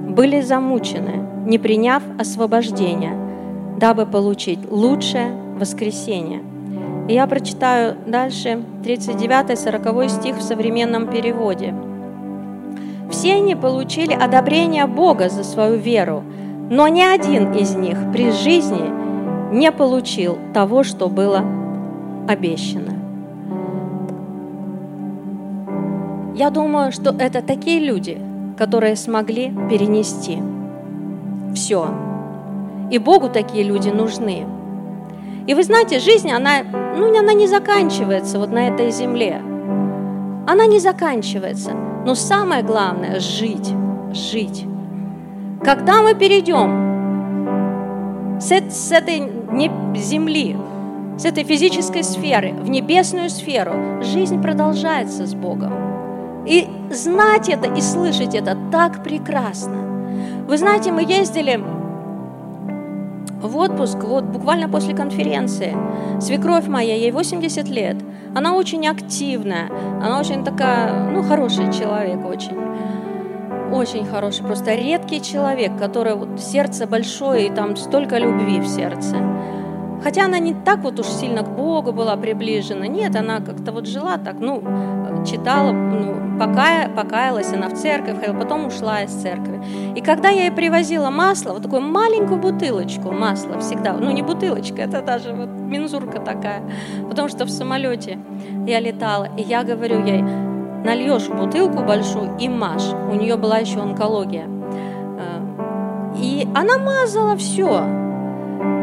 были 0.08 0.40
замучены, 0.40 1.22
не 1.44 1.58
приняв 1.58 2.02
освобождения, 2.18 3.14
дабы 3.78 4.06
получить 4.06 4.60
лучшее 4.70 5.32
воскресение. 5.58 6.53
Я 7.08 7.26
прочитаю 7.26 7.96
дальше 8.06 8.62
39-40 8.82 10.08
стих 10.08 10.36
в 10.36 10.42
современном 10.42 11.06
переводе. 11.08 11.74
Все 13.10 13.34
они 13.34 13.54
получили 13.54 14.14
одобрение 14.14 14.86
Бога 14.86 15.28
за 15.28 15.44
свою 15.44 15.76
веру, 15.76 16.22
но 16.70 16.88
ни 16.88 17.02
один 17.02 17.52
из 17.52 17.74
них 17.74 17.98
при 18.12 18.30
жизни 18.30 18.90
не 19.52 19.70
получил 19.70 20.38
того, 20.54 20.82
что 20.82 21.08
было 21.08 21.44
обещано. 22.26 22.92
Я 26.34 26.50
думаю, 26.50 26.90
что 26.90 27.14
это 27.16 27.42
такие 27.42 27.80
люди, 27.80 28.18
которые 28.56 28.96
смогли 28.96 29.52
перенести 29.70 30.38
все. 31.54 31.88
И 32.90 32.98
Богу 32.98 33.28
такие 33.28 33.62
люди 33.62 33.90
нужны. 33.90 34.46
И 35.46 35.54
вы 35.54 35.62
знаете, 35.62 35.98
жизнь, 35.98 36.30
она, 36.30 36.62
ну, 36.96 37.18
она 37.18 37.32
не 37.32 37.46
заканчивается 37.46 38.38
вот 38.38 38.50
на 38.50 38.68
этой 38.68 38.90
земле. 38.90 39.42
Она 40.46 40.66
не 40.66 40.78
заканчивается. 40.78 41.72
Но 42.04 42.14
самое 42.14 42.62
главное– 42.62 43.20
жить, 43.20 43.72
жить. 44.12 44.66
Когда 45.62 46.02
мы 46.02 46.14
перейдем 46.14 46.84
с, 48.40 48.50
с 48.50 48.92
этой 48.92 49.32
земли, 49.96 50.56
с 51.16 51.24
этой 51.24 51.44
физической 51.44 52.02
сферы 52.02 52.52
в 52.52 52.68
небесную 52.68 53.30
сферу, 53.30 54.02
жизнь 54.02 54.42
продолжается 54.42 55.26
с 55.26 55.34
Богом. 55.34 55.72
И 56.46 56.68
знать 56.90 57.48
это 57.48 57.72
и 57.72 57.80
слышать 57.80 58.34
это 58.34 58.58
так 58.70 59.02
прекрасно. 59.02 59.78
Вы 60.46 60.58
знаете, 60.58 60.92
мы 60.92 61.02
ездили 61.02 61.58
в 63.44 63.56
отпуск 63.58 63.98
вот 63.98 64.24
буквально 64.24 64.68
после 64.68 64.94
конференции. 64.94 65.76
Свекровь 66.20 66.66
моя, 66.66 66.94
ей 66.96 67.10
80 67.10 67.68
лет. 67.68 67.96
Она 68.34 68.54
очень 68.54 68.86
активная, 68.88 69.70
она 70.02 70.18
очень 70.18 70.44
такая, 70.44 71.10
ну, 71.10 71.22
хороший 71.22 71.72
человек 71.72 72.24
очень. 72.26 72.56
Очень 73.72 74.06
хороший, 74.06 74.44
просто 74.44 74.74
редкий 74.74 75.20
человек, 75.20 75.76
который 75.78 76.14
вот 76.14 76.40
сердце 76.40 76.86
большое 76.86 77.46
и 77.46 77.50
там 77.50 77.76
столько 77.76 78.18
любви 78.18 78.60
в 78.60 78.66
сердце. 78.66 79.16
Хотя 80.04 80.26
она 80.26 80.38
не 80.38 80.52
так 80.52 80.80
вот 80.80 81.00
уж 81.00 81.06
сильно 81.06 81.42
к 81.42 81.56
Богу 81.56 81.92
была 81.92 82.16
приближена. 82.16 82.86
Нет, 82.86 83.16
она 83.16 83.40
как-то 83.40 83.72
вот 83.72 83.86
жила 83.86 84.18
так, 84.18 84.36
ну, 84.38 84.62
читала, 85.24 85.72
ну, 85.72 86.38
покая, 86.38 86.90
покаялась 86.90 87.50
она 87.54 87.68
в 87.68 87.72
церковь, 87.72 88.18
потом 88.38 88.66
ушла 88.66 89.00
из 89.00 89.12
церкви. 89.12 89.62
И 89.96 90.02
когда 90.02 90.28
я 90.28 90.42
ей 90.42 90.50
привозила 90.50 91.08
масло, 91.08 91.54
вот 91.54 91.62
такую 91.62 91.80
маленькую 91.80 92.38
бутылочку 92.38 93.12
масла 93.12 93.58
всегда, 93.60 93.94
ну 93.94 94.10
не 94.10 94.20
бутылочка, 94.20 94.82
это 94.82 95.00
даже 95.00 95.32
вот 95.32 95.48
мензурка 95.48 96.20
такая, 96.20 96.62
потому 97.08 97.28
что 97.28 97.46
в 97.46 97.50
самолете 97.50 98.18
я 98.66 98.80
летала, 98.80 99.30
и 99.38 99.42
я 99.42 99.64
говорю 99.64 100.04
ей, 100.04 100.22
нальешь 100.84 101.28
бутылку 101.28 101.82
большую 101.82 102.36
и 102.38 102.46
мажь. 102.50 102.92
У 103.10 103.14
нее 103.14 103.36
была 103.36 103.56
еще 103.56 103.80
онкология. 103.80 104.46
Э, 105.18 105.40
и 106.18 106.46
она 106.54 106.76
мазала 106.76 107.36
все. 107.36 108.03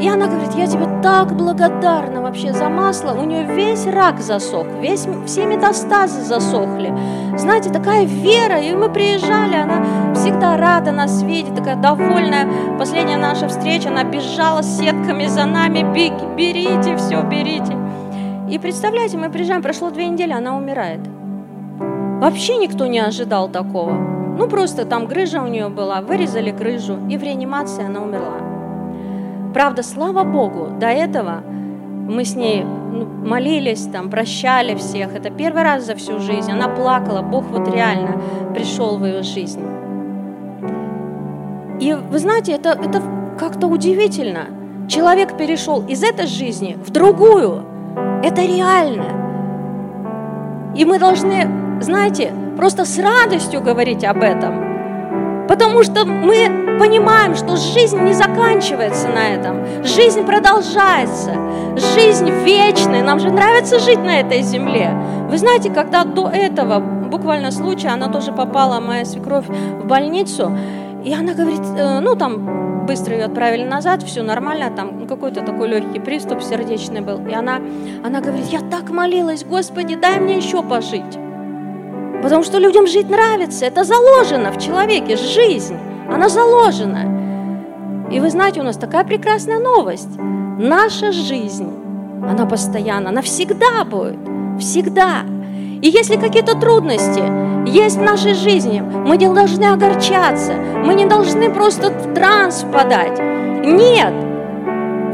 И 0.02 0.10
она 0.10 0.26
говорит, 0.26 0.54
я 0.56 0.66
тебе 0.66 0.88
так 1.04 1.36
благодарна 1.36 2.22
вообще 2.22 2.54
за 2.54 2.70
масло. 2.70 3.14
У 3.14 3.24
нее 3.24 3.46
весь 3.46 3.86
рак 3.86 4.20
засох, 4.20 4.66
весь, 4.82 5.08
все 5.28 5.46
метастазы 5.46 6.22
засохли. 6.24 6.92
Знаете, 7.38 7.70
такая 7.70 8.06
вера. 8.06 8.60
И 8.60 8.74
мы 8.74 8.90
приезжали, 8.90 9.56
она 9.56 10.14
всегда 10.16 10.58
рада 10.58 10.92
нас 10.92 11.22
видеть, 11.22 11.56
такая 11.56 11.76
довольная. 11.76 12.48
Последняя 12.80 13.18
наша 13.18 13.48
встреча, 13.48 13.90
она 13.90 14.04
бежала 14.04 14.64
сетками 14.64 15.28
за 15.28 15.46
нами. 15.46 15.84
Берите 15.94 16.98
все, 16.98 17.22
берите. 17.22 17.78
И 18.50 18.58
представляете, 18.58 19.18
мы 19.18 19.30
приезжаем, 19.30 19.62
прошло 19.62 19.92
две 19.92 20.08
недели, 20.08 20.34
она 20.34 20.58
умирает. 20.58 21.02
Вообще 22.20 22.58
никто 22.58 22.88
не 22.88 23.00
ожидал 23.00 23.50
такого. 23.50 23.92
Ну, 23.92 24.48
просто 24.48 24.86
там 24.86 25.06
грыжа 25.06 25.42
у 25.44 25.48
нее 25.48 25.70
была, 25.70 26.02
вырезали 26.02 26.52
грыжу, 26.52 26.98
и 27.08 27.18
в 27.18 27.24
реанимации 27.24 27.86
она 27.86 28.02
умерла. 28.02 28.51
Правда, 29.54 29.84
слава 29.84 30.24
Богу, 30.24 30.70
до 30.80 30.88
этого 30.88 31.44
мы 31.46 32.24
с 32.24 32.36
ней 32.36 32.64
ну, 32.64 33.06
молились, 33.06 33.86
там, 33.92 34.10
прощали 34.10 34.76
всех. 34.76 35.16
Это 35.16 35.30
первый 35.30 35.64
раз 35.64 35.86
за 35.86 35.96
всю 35.96 36.20
жизнь. 36.20 36.52
Она 36.52 36.70
плакала, 36.70 37.22
Бог 37.22 37.46
вот 37.46 37.68
реально 37.74 38.22
пришел 38.54 38.98
в 38.98 39.06
ее 39.06 39.24
жизнь. 39.24 39.62
И 41.80 41.94
вы 41.94 42.20
знаете, 42.20 42.54
это, 42.54 42.70
это 42.70 43.02
как-то 43.38 43.68
удивительно. 43.68 44.46
Человек 44.88 45.38
перешел 45.38 45.86
из 45.86 46.04
этой 46.04 46.28
жизни 46.28 46.78
в 46.86 46.92
другую. 46.92 47.64
Это 48.24 48.42
реально. 48.42 49.06
И 50.76 50.86
мы 50.86 51.00
должны, 51.00 51.82
знаете, 51.82 52.32
просто 52.56 52.86
с 52.86 53.00
радостью 53.00 53.62
говорить 53.62 54.04
об 54.04 54.18
этом. 54.18 54.71
Потому 55.52 55.84
что 55.84 56.06
мы 56.06 56.78
понимаем, 56.80 57.36
что 57.36 57.58
жизнь 57.58 58.00
не 58.00 58.14
заканчивается 58.14 59.10
на 59.10 59.34
этом. 59.34 59.84
Жизнь 59.84 60.26
продолжается. 60.26 61.34
Жизнь 61.94 62.30
вечная. 62.46 63.04
Нам 63.04 63.20
же 63.20 63.30
нравится 63.30 63.78
жить 63.80 64.00
на 64.00 64.22
этой 64.22 64.44
земле. 64.44 64.92
Вы 65.30 65.38
знаете, 65.38 65.70
когда 65.70 66.06
до 66.06 66.30
этого, 66.30 66.80
буквально 66.80 67.52
случай, 67.52 67.90
она 67.90 68.08
тоже 68.08 68.32
попала, 68.32 68.80
моя 68.80 69.04
свекровь, 69.04 69.46
в 69.50 69.86
больницу, 69.86 70.58
и 71.04 71.14
она 71.14 71.34
говорит, 71.34 71.66
э, 71.78 72.00
ну 72.00 72.16
там 72.16 72.86
быстро 72.86 73.18
ее 73.18 73.26
отправили 73.26 73.66
назад, 73.66 74.04
все 74.04 74.24
нормально, 74.24 74.72
там 74.74 75.06
какой-то 75.06 75.42
такой 75.42 75.68
легкий 75.68 76.00
приступ 76.00 76.42
сердечный 76.44 77.02
был. 77.02 77.28
И 77.28 77.34
она, 77.34 77.60
она 78.06 78.22
говорит, 78.22 78.46
я 78.46 78.62
так 78.62 78.90
молилась, 78.90 79.44
Господи, 79.44 79.96
дай 79.96 80.18
мне 80.22 80.38
еще 80.38 80.64
пожить. 80.64 81.18
Потому 82.22 82.44
что 82.44 82.60
людям 82.60 82.88
жить 82.88 83.10
нравится. 83.10 83.66
Это 83.66 83.84
заложено 83.84 84.52
в 84.52 84.60
человеке, 84.60 85.18
жизнь. 85.18 85.78
Она 86.10 86.30
заложена. 86.30 88.10
И 88.12 88.20
вы 88.20 88.30
знаете, 88.30 88.60
у 88.60 88.64
нас 88.64 88.78
такая 88.78 89.04
прекрасная 89.04 89.60
новость. 89.60 90.18
Наша 90.18 91.12
жизнь, 91.12 91.72
она 92.30 92.46
постоянно, 92.46 93.10
она 93.10 93.22
всегда 93.22 93.84
будет. 93.86 94.20
Всегда. 94.60 95.24
И 95.82 95.90
если 95.90 96.18
какие-то 96.18 96.60
трудности 96.60 97.24
есть 97.68 97.98
в 97.98 98.02
нашей 98.02 98.34
жизни, 98.34 98.82
мы 98.82 99.18
не 99.18 99.28
должны 99.28 99.66
огорчаться, 99.66 100.54
мы 100.54 100.94
не 100.94 101.06
должны 101.06 101.52
просто 101.52 101.90
в 101.90 102.14
транс 102.14 102.64
впадать. 102.64 103.20
Нет. 103.64 104.14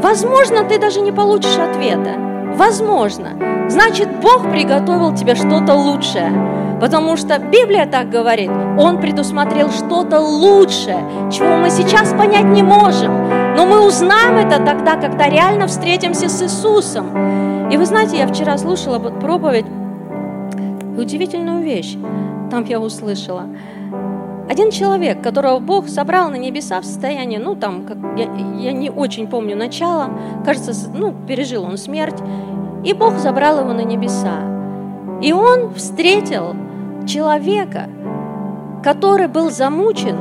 Возможно, 0.02 0.64
ты 0.64 0.78
даже 0.78 1.00
не 1.00 1.12
получишь 1.12 1.56
ответа. 1.56 2.27
Возможно. 2.58 3.30
Значит, 3.68 4.08
Бог 4.20 4.50
приготовил 4.50 5.14
тебе 5.14 5.36
что-то 5.36 5.74
лучшее. 5.74 6.32
Потому 6.80 7.16
что 7.16 7.38
Библия 7.38 7.86
так 7.86 8.10
говорит, 8.10 8.50
Он 8.76 9.00
предусмотрел 9.00 9.70
что-то 9.70 10.18
лучшее, 10.18 10.98
чего 11.32 11.56
мы 11.56 11.70
сейчас 11.70 12.12
понять 12.12 12.46
не 12.46 12.62
можем. 12.62 13.12
Но 13.56 13.64
мы 13.64 13.86
узнаем 13.86 14.36
это 14.36 14.62
тогда, 14.62 14.96
когда 14.96 15.28
реально 15.28 15.68
встретимся 15.68 16.28
с 16.28 16.42
Иисусом. 16.42 17.70
И 17.70 17.76
вы 17.76 17.86
знаете, 17.86 18.18
я 18.18 18.26
вчера 18.26 18.58
слушала 18.58 18.98
проповедь, 18.98 19.66
удивительную 20.96 21.62
вещь 21.62 21.96
там 22.50 22.64
я 22.64 22.80
услышала. 22.80 23.46
Один 24.48 24.70
человек, 24.70 25.22
которого 25.22 25.58
Бог 25.58 25.88
собрал 25.88 26.30
на 26.30 26.36
небеса 26.36 26.80
в 26.80 26.84
состоянии, 26.84 27.36
ну 27.36 27.54
там, 27.54 27.84
как, 27.84 27.98
я, 28.16 28.24
я 28.58 28.72
не 28.72 28.88
очень 28.88 29.26
помню 29.26 29.56
начало, 29.56 30.10
кажется, 30.44 30.72
ну, 30.94 31.14
пережил 31.26 31.64
он 31.64 31.76
смерть, 31.76 32.18
и 32.82 32.94
Бог 32.94 33.18
забрал 33.18 33.60
его 33.60 33.74
на 33.74 33.82
небеса. 33.82 34.40
И 35.20 35.32
он 35.32 35.74
встретил 35.74 36.54
человека, 37.06 37.88
который 38.82 39.28
был 39.28 39.50
замучен 39.50 40.16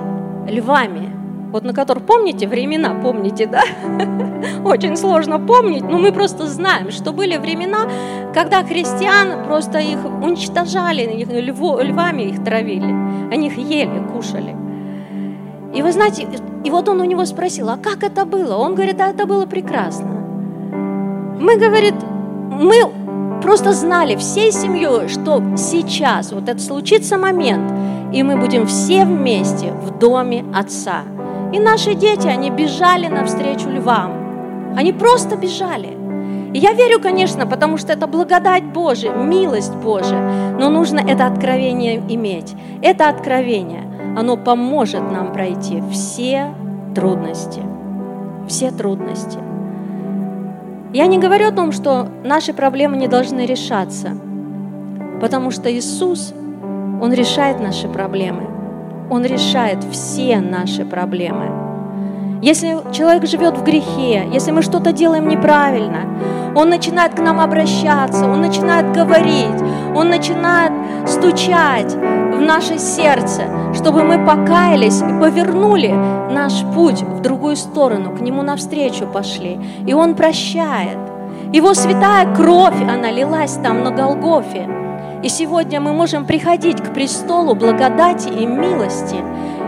львами. 0.47 1.16
Вот 1.57 1.63
на 1.63 1.73
которых, 1.73 2.05
помните, 2.05 2.47
времена, 2.47 2.93
помните, 3.01 3.47
да? 3.47 3.63
Очень 4.63 4.95
сложно 4.95 5.39
помнить, 5.39 5.83
но 5.83 5.97
мы 5.97 6.11
просто 6.11 6.45
знаем, 6.45 6.91
что 6.91 7.11
были 7.11 7.37
времена, 7.37 7.79
когда 8.31 8.63
христиан 8.63 9.43
просто 9.47 9.79
их 9.79 9.97
уничтожали, 10.05 11.01
их 11.01 11.29
львами 11.29 12.21
их 12.21 12.43
травили, 12.43 12.93
они 13.33 13.47
их 13.47 13.57
ели, 13.57 14.03
кушали. 14.13 14.55
И 15.73 15.81
вы 15.81 15.91
знаете, 15.91 16.27
и 16.63 16.69
вот 16.69 16.89
он 16.89 17.01
у 17.01 17.05
него 17.05 17.25
спросил, 17.25 17.69
а 17.69 17.77
как 17.77 18.03
это 18.03 18.25
было? 18.25 18.55
Он 18.57 18.75
говорит, 18.75 19.01
а 19.01 19.07
это 19.07 19.25
было 19.25 19.47
прекрасно. 19.47 20.11
Мы, 21.39 21.57
говорит, 21.57 21.95
мы 22.51 22.83
просто 23.41 23.73
знали 23.73 24.15
всей 24.15 24.51
семьей, 24.51 25.07
что 25.07 25.41
сейчас 25.57 26.31
вот 26.31 26.49
это 26.49 26.59
случится 26.59 27.17
момент, 27.17 27.71
и 28.13 28.21
мы 28.21 28.37
будем 28.37 28.67
все 28.67 29.05
вместе 29.05 29.71
в 29.71 29.97
доме 29.97 30.45
Отца. 30.53 31.16
И 31.53 31.59
наши 31.59 31.93
дети, 31.93 32.27
они 32.27 32.49
бежали 32.49 33.07
навстречу 33.07 33.69
львам. 33.69 34.73
Они 34.75 34.93
просто 34.93 35.35
бежали. 35.35 35.97
И 36.53 36.59
я 36.59 36.73
верю, 36.73 36.99
конечно, 36.99 37.45
потому 37.45 37.77
что 37.77 37.93
это 37.93 38.07
благодать 38.07 38.63
Божия, 38.63 39.13
милость 39.13 39.75
Божия. 39.75 40.55
Но 40.59 40.69
нужно 40.69 40.99
это 40.99 41.27
откровение 41.27 42.01
иметь. 42.09 42.55
Это 42.81 43.09
откровение, 43.09 43.83
оно 44.17 44.37
поможет 44.37 45.11
нам 45.11 45.33
пройти 45.33 45.83
все 45.91 46.53
трудности. 46.95 47.61
Все 48.47 48.71
трудности. 48.71 49.39
Я 50.93 51.07
не 51.07 51.19
говорю 51.19 51.47
о 51.47 51.51
том, 51.51 51.71
что 51.71 52.07
наши 52.23 52.53
проблемы 52.53 52.97
не 52.97 53.07
должны 53.07 53.45
решаться, 53.45 54.11
потому 55.21 55.51
что 55.51 55.71
Иисус– 55.71 56.33
он 57.01 57.13
решает 57.13 57.59
наши 57.59 57.87
проблемы. 57.87 58.56
Он 59.09 59.25
решает 59.25 59.83
все 59.91 60.39
наши 60.39 60.85
проблемы. 60.85 61.67
Если 62.41 62.77
человек 62.91 63.25
живет 63.25 63.57
в 63.57 63.63
грехе, 63.63 64.27
если 64.31 64.51
мы 64.51 64.61
что-то 64.61 64.91
делаем 64.91 65.27
неправильно, 65.27 66.01
он 66.55 66.69
начинает 66.69 67.15
к 67.15 67.19
нам 67.19 67.39
обращаться, 67.39 68.25
он 68.25 68.41
начинает 68.41 68.91
говорить, 68.91 69.61
он 69.95 70.09
начинает 70.09 70.71
стучать 71.07 71.93
в 71.93 72.39
наше 72.39 72.77
сердце, 72.77 73.43
чтобы 73.73 74.03
мы 74.03 74.23
покаялись 74.23 75.01
и 75.01 75.19
повернули 75.19 75.91
наш 76.31 76.63
путь 76.75 77.01
в 77.01 77.21
другую 77.21 77.55
сторону, 77.55 78.15
к 78.15 78.21
Нему 78.21 78.43
навстречу 78.43 79.07
пошли. 79.07 79.59
И 79.87 79.93
Он 79.93 80.13
прощает. 80.15 80.97
Его 81.53 81.73
святая 81.73 82.35
кровь, 82.35 82.81
она 82.81 83.09
лилась 83.11 83.57
там 83.63 83.83
на 83.83 83.91
Голгофе. 83.91 84.86
И 85.23 85.29
сегодня 85.29 85.81
мы 85.81 85.93
можем 85.93 86.25
приходить 86.25 86.79
к 86.81 86.93
престолу 86.93 87.55
благодати 87.55 88.29
и 88.29 88.45
милости 88.45 89.15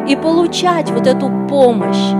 и 0.07 0.15
получать 0.15 0.91
вот 0.91 1.07
эту 1.07 1.31
помощь 1.49 2.13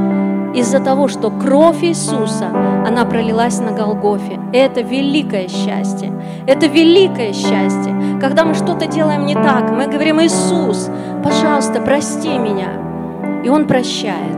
из-за 0.55 0.79
того, 0.79 1.07
что 1.07 1.29
кровь 1.29 1.83
Иисуса, 1.83 2.47
она 2.87 3.05
пролилась 3.05 3.59
на 3.59 3.71
Голгофе. 3.71 4.39
Это 4.51 4.81
великое 4.81 5.47
счастье. 5.47 6.11
Это 6.47 6.65
великое 6.65 7.33
счастье. 7.33 7.95
Когда 8.19 8.45
мы 8.45 8.55
что-то 8.55 8.87
делаем 8.87 9.27
не 9.27 9.35
так, 9.35 9.69
мы 9.69 9.85
говорим, 9.85 10.19
Иисус, 10.21 10.89
пожалуйста, 11.23 11.81
прости 11.81 12.29
меня. 12.29 13.41
И 13.45 13.49
Он 13.49 13.67
прощает. 13.67 14.37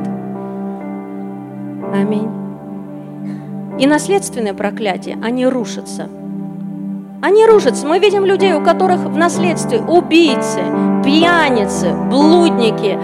Аминь. 1.94 2.30
И 3.80 3.88
наследственные 3.88 4.54
проклятия, 4.54 5.18
они 5.24 5.48
рушатся– 5.48 6.10
они 7.22 7.46
рушатся. 7.46 7.86
Мы 7.86 8.00
видим 8.00 8.26
людей, 8.26 8.54
у 8.54 8.64
которых 8.64 9.02
в 9.02 9.16
наследстве 9.16 9.80
убийцы, 9.80 10.60
пьяницы, 11.06 11.94
блудники, 12.10 12.98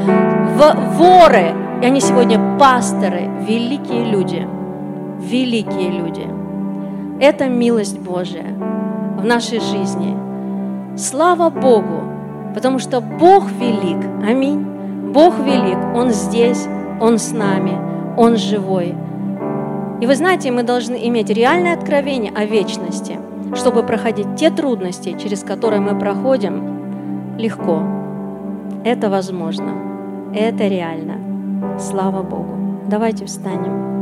воры. 0.98 1.54
И 1.82 1.86
они 1.86 2.02
сегодня 2.02 2.58
пасторы, 2.58 3.30
великие 3.48 4.06
люди. 4.06 4.48
Великие 5.20 5.92
люди. 5.92 6.28
Это 7.20 7.48
милость 7.48 8.00
Божия 8.00 8.56
в 9.18 9.24
нашей 9.24 9.60
жизни. 9.60 10.18
Слава 10.98 11.52
Богу, 11.52 12.02
потому 12.56 12.80
что 12.80 13.02
Бог 13.02 13.46
велик. 13.52 14.04
Аминь. 14.28 14.66
Бог 15.14 15.38
велик. 15.38 15.78
Он 15.96 16.10
здесь, 16.10 16.66
Он 17.00 17.20
с 17.20 17.32
нами, 17.32 17.78
Он 18.18 18.36
живой. 18.36 18.96
И 20.02 20.08
вы 20.08 20.16
знаете, 20.16 20.52
мы 20.52 20.64
должны 20.64 21.08
иметь 21.08 21.30
реальное 21.30 21.76
откровение 21.76 22.32
о 22.36 22.46
вечности– 22.46 23.20
чтобы 23.56 23.84
проходить 23.84 24.36
те 24.36 24.50
трудности, 24.50 25.18
через 25.18 25.44
которые 25.44 25.82
мы 25.82 25.98
проходим, 25.98 27.38
легко. 27.38 27.82
Это 28.84 29.10
возможно. 29.10 29.74
Это 30.34 30.68
реально. 30.68 31.80
Слава 31.80 32.24
Богу. 32.24 32.84
Давайте 32.88 33.26
встанем. 33.26 33.97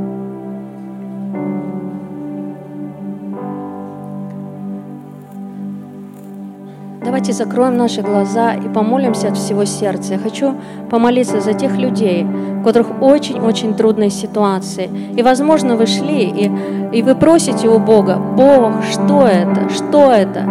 Давайте 7.16 7.32
закроем 7.32 7.78
наши 7.78 8.02
глаза 8.02 8.56
и 8.56 8.68
помолимся 8.68 9.30
от 9.30 9.38
всего 9.38 9.64
сердца. 9.64 10.16
Я 10.16 10.20
хочу 10.20 10.54
помолиться 10.90 11.40
за 11.40 11.54
тех 11.54 11.78
людей, 11.78 12.28
у 12.60 12.62
которых 12.62 13.02
очень-очень 13.02 13.74
трудные 13.74 14.10
ситуации. 14.10 14.90
И, 15.16 15.24
возможно, 15.24 15.78
вы 15.78 15.86
шли, 15.86 16.24
и, 16.24 16.52
и 16.92 17.02
вы 17.02 17.16
просите 17.16 17.70
у 17.70 17.80
Бога, 17.80 18.18
Бог, 18.18 18.84
что 18.92 19.26
это, 19.26 19.70
что 19.70 20.12
это, 20.12 20.44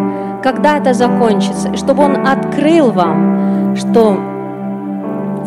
когда 0.43 0.79
это 0.79 0.95
закончится, 0.95 1.69
и 1.69 1.77
чтобы 1.77 2.03
Он 2.03 2.27
открыл 2.27 2.93
вам, 2.93 3.77
что 3.77 4.17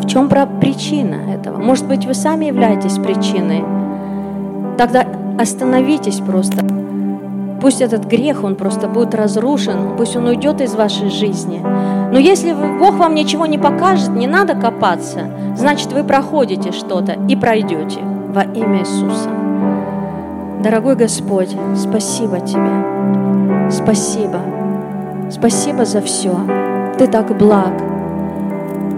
в 0.00 0.06
чем 0.06 0.28
причина 0.60 1.16
этого. 1.34 1.58
Может 1.58 1.88
быть, 1.88 2.06
вы 2.06 2.14
сами 2.14 2.44
являетесь 2.44 2.96
причиной. 2.96 3.64
Тогда 4.78 5.04
остановитесь 5.36 6.20
просто 6.20 6.77
Пусть 7.60 7.80
этот 7.80 8.04
грех, 8.04 8.44
он 8.44 8.54
просто 8.54 8.88
будет 8.88 9.14
разрушен, 9.14 9.96
пусть 9.96 10.16
он 10.16 10.26
уйдет 10.26 10.60
из 10.60 10.74
вашей 10.74 11.10
жизни. 11.10 11.60
Но 11.60 12.18
если 12.18 12.52
Бог 12.52 12.94
вам 12.96 13.14
ничего 13.14 13.46
не 13.46 13.58
покажет, 13.58 14.10
не 14.10 14.26
надо 14.26 14.54
копаться, 14.54 15.30
значит 15.56 15.92
вы 15.92 16.04
проходите 16.04 16.70
что-то 16.70 17.16
и 17.28 17.34
пройдете 17.34 18.00
во 18.28 18.42
имя 18.42 18.80
Иисуса. 18.80 19.28
Дорогой 20.62 20.94
Господь, 20.96 21.54
спасибо 21.76 22.40
Тебе. 22.40 23.70
Спасибо. 23.70 24.40
Спасибо 25.30 25.84
за 25.84 26.00
все. 26.00 26.36
Ты 26.98 27.06
так 27.06 27.36
благ. 27.36 27.72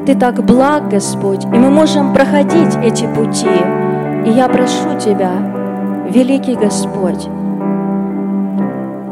Ты 0.06 0.14
так 0.14 0.44
благ, 0.44 0.88
Господь, 0.88 1.44
и 1.44 1.48
мы 1.48 1.70
можем 1.70 2.14
проходить 2.14 2.74
эти 2.82 3.06
пути. 3.14 3.46
И 4.26 4.30
я 4.30 4.48
прошу 4.48 4.98
Тебя, 4.98 5.32
великий 6.08 6.56
Господь, 6.56 7.28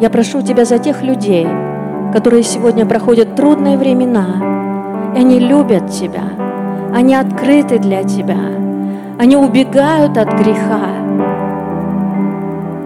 я 0.01 0.11
прошу 0.11 0.43
Тебя 0.43 0.65
за 0.65 0.79
тех 0.79 1.03
людей, 1.03 1.47
которые 2.13 2.43
сегодня 2.43 2.87
проходят 2.87 3.35
трудные 3.35 3.77
времена, 3.77 5.13
и 5.15 5.19
они 5.19 5.41
любят 5.41 5.91
Тебя, 5.91 6.25
они 6.95 7.15
открыты 7.15 7.79
для 7.79 8.05
Тебя, 8.05 8.39
они 9.19 9.37
убегают 9.37 10.17
от 10.17 10.33
греха, 10.35 10.89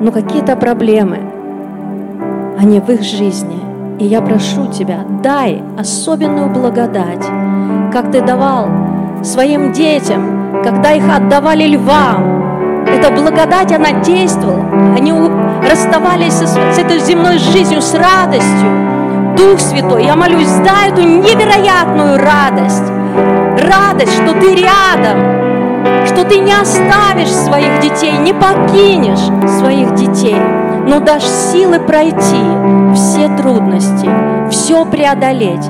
но 0.00 0.10
какие-то 0.10 0.56
проблемы, 0.56 1.18
они 2.58 2.80
в 2.80 2.88
их 2.88 3.02
жизни. 3.02 3.60
И 3.98 4.06
я 4.06 4.20
прошу 4.20 4.66
Тебя, 4.66 5.00
дай 5.22 5.62
особенную 5.78 6.48
благодать, 6.48 7.24
как 7.92 8.10
Ты 8.10 8.22
давал 8.22 8.68
своим 9.22 9.72
детям, 9.72 10.62
когда 10.64 10.92
их 10.92 11.04
отдавали 11.14 11.64
львам, 11.64 12.42
эта 12.86 13.10
благодать, 13.10 13.72
она 13.72 14.00
действовала. 14.02 14.64
Они 14.96 15.12
расставались 15.68 16.34
с, 16.34 16.54
с 16.54 16.78
этой 16.78 16.98
земной 17.00 17.38
жизнью 17.38 17.80
с 17.82 17.94
радостью. 17.94 19.34
Дух 19.36 19.60
Святой, 19.60 20.04
я 20.04 20.16
молюсь, 20.16 20.50
дай 20.64 20.90
эту 20.90 21.02
невероятную 21.02 22.18
радость. 22.18 22.90
Радость, 23.68 24.12
что 24.14 24.32
ты 24.40 24.54
рядом, 24.54 26.06
что 26.06 26.24
ты 26.24 26.38
не 26.38 26.52
оставишь 26.52 27.32
своих 27.32 27.80
детей, 27.80 28.12
не 28.18 28.32
покинешь 28.32 29.26
своих 29.58 29.94
детей, 29.94 30.36
но 30.86 31.00
дашь 31.00 31.24
силы 31.24 31.78
пройти 31.80 32.42
все 32.94 33.28
трудности, 33.36 34.08
все 34.50 34.84
преодолеть 34.84 35.68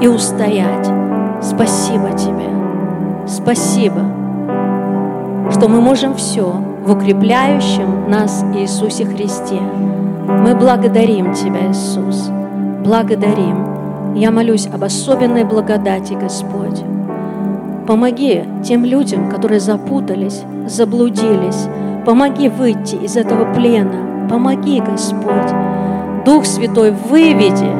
и 0.00 0.08
устоять. 0.08 0.88
Спасибо 1.42 2.10
тебе. 2.12 2.48
Спасибо 3.26 4.02
что 5.50 5.68
мы 5.68 5.80
можем 5.80 6.14
все 6.14 6.54
в 6.84 6.92
укрепляющем 6.92 8.10
нас 8.10 8.44
Иисусе 8.54 9.06
Христе. 9.06 9.58
Мы 9.58 10.54
благодарим 10.54 11.32
Тебя, 11.32 11.70
Иисус, 11.70 12.28
благодарим. 12.84 14.14
Я 14.14 14.30
молюсь 14.30 14.66
об 14.66 14.84
особенной 14.84 15.44
благодати, 15.44 16.12
Господь. 16.12 16.82
Помоги 17.86 18.44
тем 18.62 18.84
людям, 18.84 19.30
которые 19.30 19.60
запутались, 19.60 20.42
заблудились. 20.66 21.68
Помоги 22.04 22.50
выйти 22.50 22.96
из 22.96 23.16
этого 23.16 23.52
плена. 23.54 24.28
Помоги, 24.28 24.80
Господь. 24.80 25.52
Дух 26.26 26.44
Святой, 26.44 26.90
выведи, 26.90 27.70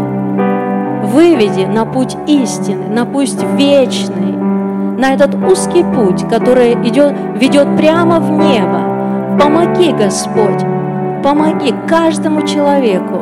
выведи 1.07 1.67
на 1.67 1.85
путь 1.85 2.17
истины, 2.27 2.89
на 2.89 3.05
путь 3.05 3.35
вечный, 3.57 4.33
на 4.99 5.13
этот 5.13 5.35
узкий 5.35 5.85
путь, 5.95 6.29
который 6.29 6.73
идет, 6.89 7.15
ведет 7.37 7.77
прямо 7.77 8.19
в 8.19 8.31
небо. 8.31 8.84
Помоги, 9.39 9.93
Господь, 9.93 10.65
помоги 11.23 11.75
каждому 11.89 12.43
человеку 12.47 13.21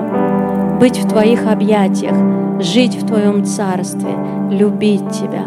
быть 0.79 0.99
в 0.99 1.09
Твоих 1.09 1.47
объятиях, 1.47 2.15
жить 2.61 2.97
в 2.97 3.07
Твоем 3.07 3.45
Царстве, 3.45 4.11
любить 4.51 5.09
Тебя 5.11 5.45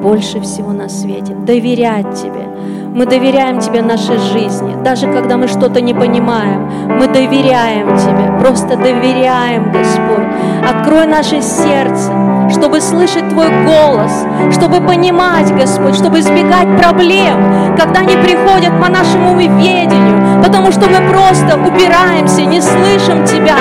больше 0.00 0.40
всего 0.40 0.72
на 0.72 0.88
свете, 0.88 1.34
доверять 1.34 2.14
Тебе. 2.14 2.46
Мы 2.94 3.04
доверяем 3.06 3.58
Тебе 3.58 3.82
нашей 3.82 4.18
жизни, 4.18 4.82
даже 4.82 5.12
когда 5.12 5.36
мы 5.36 5.48
что-то 5.48 5.80
не 5.80 5.92
понимаем, 5.92 6.68
мы 6.98 7.06
доверяем 7.06 7.96
Тебе, 7.96 8.40
просто 8.40 8.76
доверяем, 8.76 9.72
Господь. 9.72 10.24
Открой 10.68 11.06
наше 11.06 11.42
сердце, 11.42 12.12
чтобы 12.50 12.80
слышать 12.80 13.28
Твой 13.28 13.48
голос, 13.64 14.12
чтобы 14.52 14.80
понимать, 14.80 15.54
Господь, 15.54 15.94
чтобы 15.94 16.20
избегать 16.20 16.76
проблем, 16.78 17.76
когда 17.76 18.00
они 18.00 18.16
приходят 18.16 18.72
по 18.80 18.90
нашему 18.90 19.36
ведению, 19.36 20.42
потому 20.42 20.72
что 20.72 20.88
мы 20.88 21.08
просто 21.10 21.56
убираемся, 21.56 22.42
не 22.42 22.60
слышим 22.60 23.24
Тебя. 23.24 23.56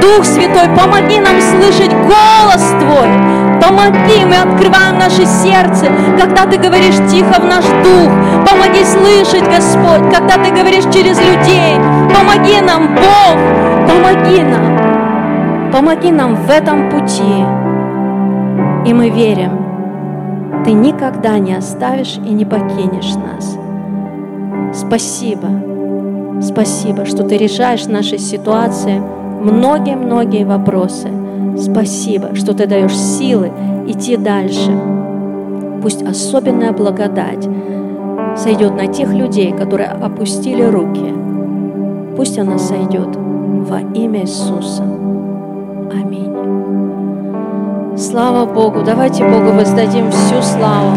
Дух 0.00 0.24
Святой, 0.24 0.68
помоги 0.76 1.18
нам 1.20 1.40
слышать 1.40 1.92
голос 1.92 2.62
Твой, 2.80 3.08
помоги, 3.60 4.24
мы 4.24 4.36
открываем 4.36 4.98
наше 4.98 5.24
сердце, 5.26 5.86
когда 6.18 6.44
Ты 6.46 6.58
говоришь 6.58 6.96
тихо 7.10 7.40
в 7.40 7.44
наш 7.44 7.64
дух, 7.64 8.10
помоги 8.48 8.84
слышать, 8.84 9.48
Господь, 9.48 10.12
когда 10.12 10.42
Ты 10.42 10.50
говоришь 10.50 10.84
через 10.92 11.18
людей, 11.18 11.78
помоги 12.14 12.60
нам, 12.60 12.94
Бог, 12.94 13.36
помоги 13.88 14.42
нам, 14.42 15.70
помоги 15.70 16.10
нам 16.10 16.34
в 16.34 16.50
этом 16.50 16.90
пути, 16.90 17.44
и 18.86 18.92
мы 18.92 19.10
верим, 19.10 20.64
Ты 20.64 20.72
никогда 20.72 21.38
не 21.38 21.54
оставишь 21.54 22.16
и 22.16 22.32
не 22.32 22.44
покинешь 22.44 23.14
нас. 23.14 23.56
Спасибо, 24.74 25.48
спасибо, 26.40 27.04
что 27.04 27.24
Ты 27.24 27.36
решаешь 27.36 27.86
наши 27.86 28.18
ситуации, 28.18 29.00
многие-многие 29.40 30.44
вопросы. 30.44 31.08
Спасибо, 31.58 32.34
что 32.34 32.54
Ты 32.54 32.66
даешь 32.66 32.96
силы 32.96 33.50
идти 33.86 34.16
дальше. 34.16 34.72
Пусть 35.82 36.02
особенная 36.02 36.72
благодать 36.72 37.48
сойдет 38.36 38.76
на 38.76 38.86
тех 38.86 39.12
людей, 39.12 39.52
которые 39.52 39.88
опустили 39.88 40.62
руки. 40.62 41.12
Пусть 42.16 42.38
она 42.38 42.58
сойдет 42.58 43.08
во 43.16 43.80
имя 43.80 44.22
Иисуса. 44.22 44.84
Аминь. 45.92 46.61
Слава 47.96 48.46
Богу. 48.46 48.82
Давайте 48.82 49.24
Богу 49.24 49.52
воздадим 49.52 50.10
всю 50.10 50.42
славу. 50.42 50.96